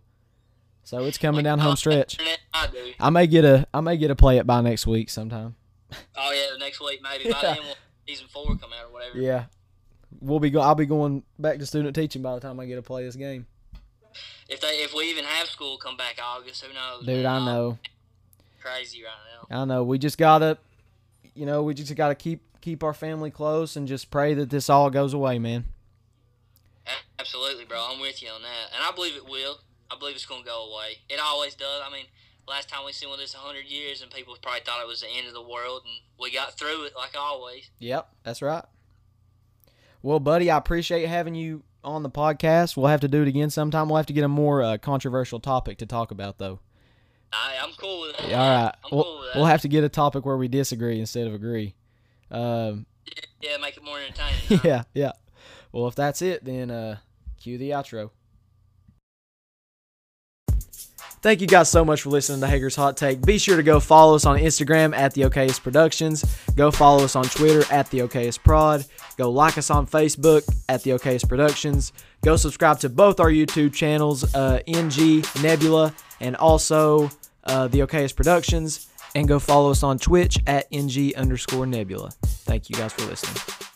So 0.84 1.04
it's 1.04 1.18
coming 1.18 1.42
down 1.44 1.58
home 1.58 1.76
stretch. 1.76 2.18
I 2.52 2.66
do. 2.68 2.92
I 3.00 3.10
may 3.10 3.26
get 3.26 3.44
a 3.44 3.66
I 3.74 3.80
may 3.80 3.96
get 3.96 4.10
a 4.10 4.16
play 4.16 4.38
it 4.38 4.46
by 4.46 4.60
next 4.60 4.86
week 4.86 5.10
sometime. 5.10 5.56
Oh 6.16 6.32
yeah, 6.32 6.56
next 6.58 6.80
week 6.80 7.00
maybe. 7.02 7.30
By 7.30 7.38
Yeah. 7.42 7.54
then, 7.54 7.62
will 7.64 7.76
season 8.06 8.26
four 8.28 8.46
come 8.56 8.70
out 8.78 8.86
or 8.88 8.92
whatever. 8.92 9.18
Yeah, 9.18 9.44
we'll 10.20 10.40
be 10.40 10.50
go. 10.50 10.60
I'll 10.60 10.74
be 10.74 10.86
going 10.86 11.22
back 11.38 11.58
to 11.58 11.66
student 11.66 11.94
teaching 11.94 12.20
by 12.22 12.34
the 12.34 12.40
time 12.40 12.58
I 12.58 12.66
get 12.66 12.76
to 12.76 12.82
play 12.82 13.04
this 13.04 13.14
game. 13.16 13.46
If 14.48 14.60
they, 14.60 14.68
if 14.82 14.92
we 14.94 15.04
even 15.10 15.24
have 15.24 15.46
school 15.48 15.76
come 15.78 15.96
back 15.96 16.18
August, 16.22 16.64
who 16.64 16.72
knows? 16.74 17.06
Dude, 17.06 17.22
man? 17.22 17.42
I 17.42 17.44
know, 17.46 17.78
Crazy 18.64 19.02
right 19.02 19.12
now. 19.50 19.62
I 19.62 19.64
know. 19.66 19.84
We 19.84 19.98
just 19.98 20.16
gotta, 20.16 20.56
you 21.34 21.44
know, 21.44 21.62
we 21.62 21.74
just 21.74 21.94
gotta 21.94 22.14
keep 22.14 22.40
keep 22.62 22.82
our 22.82 22.94
family 22.94 23.30
close 23.30 23.76
and 23.76 23.86
just 23.86 24.10
pray 24.10 24.32
that 24.32 24.48
this 24.48 24.70
all 24.70 24.88
goes 24.88 25.12
away, 25.12 25.38
man. 25.38 25.66
Absolutely, 27.18 27.66
bro. 27.66 27.88
I'm 27.90 28.00
with 28.00 28.22
you 28.22 28.30
on 28.30 28.40
that, 28.42 28.74
and 28.74 28.82
I 28.82 28.90
believe 28.94 29.16
it 29.16 29.28
will. 29.28 29.58
I 29.90 29.98
believe 29.98 30.14
it's 30.14 30.24
gonna 30.24 30.44
go 30.44 30.70
away. 30.70 30.98
It 31.10 31.20
always 31.22 31.54
does. 31.54 31.82
I 31.86 31.92
mean, 31.92 32.06
last 32.48 32.70
time 32.70 32.86
we 32.86 32.92
seen 32.92 33.10
with 33.10 33.20
this 33.20 33.34
100 33.34 33.66
years, 33.66 34.00
and 34.00 34.10
people 34.10 34.36
probably 34.40 34.60
thought 34.64 34.80
it 34.80 34.88
was 34.88 35.00
the 35.00 35.08
end 35.14 35.26
of 35.28 35.34
the 35.34 35.42
world, 35.42 35.82
and 35.84 35.94
we 36.18 36.32
got 36.32 36.58
through 36.58 36.84
it 36.84 36.94
like 36.96 37.14
always. 37.18 37.70
Yep, 37.80 38.08
that's 38.22 38.40
right. 38.40 38.64
Well, 40.02 40.20
buddy, 40.20 40.50
I 40.50 40.56
appreciate 40.56 41.06
having 41.06 41.34
you 41.34 41.64
on 41.82 42.02
the 42.02 42.10
podcast. 42.10 42.76
We'll 42.76 42.86
have 42.86 43.00
to 43.00 43.08
do 43.08 43.22
it 43.22 43.28
again 43.28 43.50
sometime. 43.50 43.88
We'll 43.88 43.98
have 43.98 44.06
to 44.06 44.12
get 44.12 44.24
a 44.24 44.28
more 44.28 44.62
uh, 44.62 44.78
controversial 44.78 45.38
topic 45.38 45.78
to 45.78 45.86
talk 45.86 46.10
about, 46.10 46.38
though. 46.38 46.60
I, 47.34 47.56
I'm 47.62 47.72
cool 47.76 48.02
with 48.02 48.16
that. 48.16 48.32
All 48.32 48.38
right, 48.38 48.74
I'm 48.84 48.90
we'll, 48.90 49.04
cool 49.04 49.18
with 49.18 49.32
that. 49.32 49.38
we'll 49.38 49.46
have 49.46 49.62
to 49.62 49.68
get 49.68 49.84
a 49.84 49.88
topic 49.88 50.24
where 50.24 50.36
we 50.36 50.48
disagree 50.48 51.00
instead 51.00 51.26
of 51.26 51.34
agree. 51.34 51.74
Um, 52.30 52.86
yeah, 53.40 53.56
make 53.60 53.76
it 53.76 53.84
more 53.84 53.98
entertaining. 53.98 54.40
huh? 54.48 54.58
yeah, 54.64 54.82
yeah. 54.94 55.12
Well, 55.72 55.88
if 55.88 55.94
that's 55.94 56.22
it, 56.22 56.44
then 56.44 56.70
uh, 56.70 56.98
cue 57.38 57.58
the 57.58 57.70
outro. 57.70 58.10
Thank 61.24 61.40
you 61.40 61.46
guys 61.46 61.70
so 61.70 61.86
much 61.86 62.02
for 62.02 62.10
listening 62.10 62.42
to 62.42 62.46
Hager's 62.46 62.76
Hot 62.76 62.98
Take. 62.98 63.24
Be 63.24 63.38
sure 63.38 63.56
to 63.56 63.62
go 63.62 63.80
follow 63.80 64.14
us 64.14 64.26
on 64.26 64.38
Instagram 64.38 64.94
at 64.94 65.14
the 65.14 65.22
Okayest 65.22 65.62
Productions. 65.62 66.22
Go 66.54 66.70
follow 66.70 67.02
us 67.02 67.16
on 67.16 67.24
Twitter 67.24 67.64
at 67.72 67.90
the 67.90 68.00
Okayest 68.00 68.44
Prod. 68.44 68.84
Go 69.16 69.30
like 69.30 69.56
us 69.56 69.70
on 69.70 69.86
Facebook 69.86 70.46
at 70.68 70.82
the 70.82 70.90
Okayest 70.90 71.26
Productions. 71.26 71.94
Go 72.22 72.36
subscribe 72.36 72.78
to 72.80 72.90
both 72.90 73.20
our 73.20 73.30
YouTube 73.30 73.72
channels, 73.72 74.34
uh, 74.34 74.60
NG 74.66 75.24
Nebula 75.42 75.94
and 76.20 76.36
also 76.36 77.10
uh, 77.44 77.68
the 77.68 77.80
Okayest 77.80 78.16
Productions. 78.16 78.88
And 79.16 79.28
go 79.28 79.38
follow 79.38 79.70
us 79.70 79.84
on 79.84 79.98
Twitch 79.98 80.38
at 80.46 80.66
NG 80.72 81.14
underscore 81.16 81.66
Nebula. 81.66 82.10
Thank 82.24 82.68
you 82.68 82.74
guys 82.74 82.92
for 82.92 83.06
listening. 83.06 83.70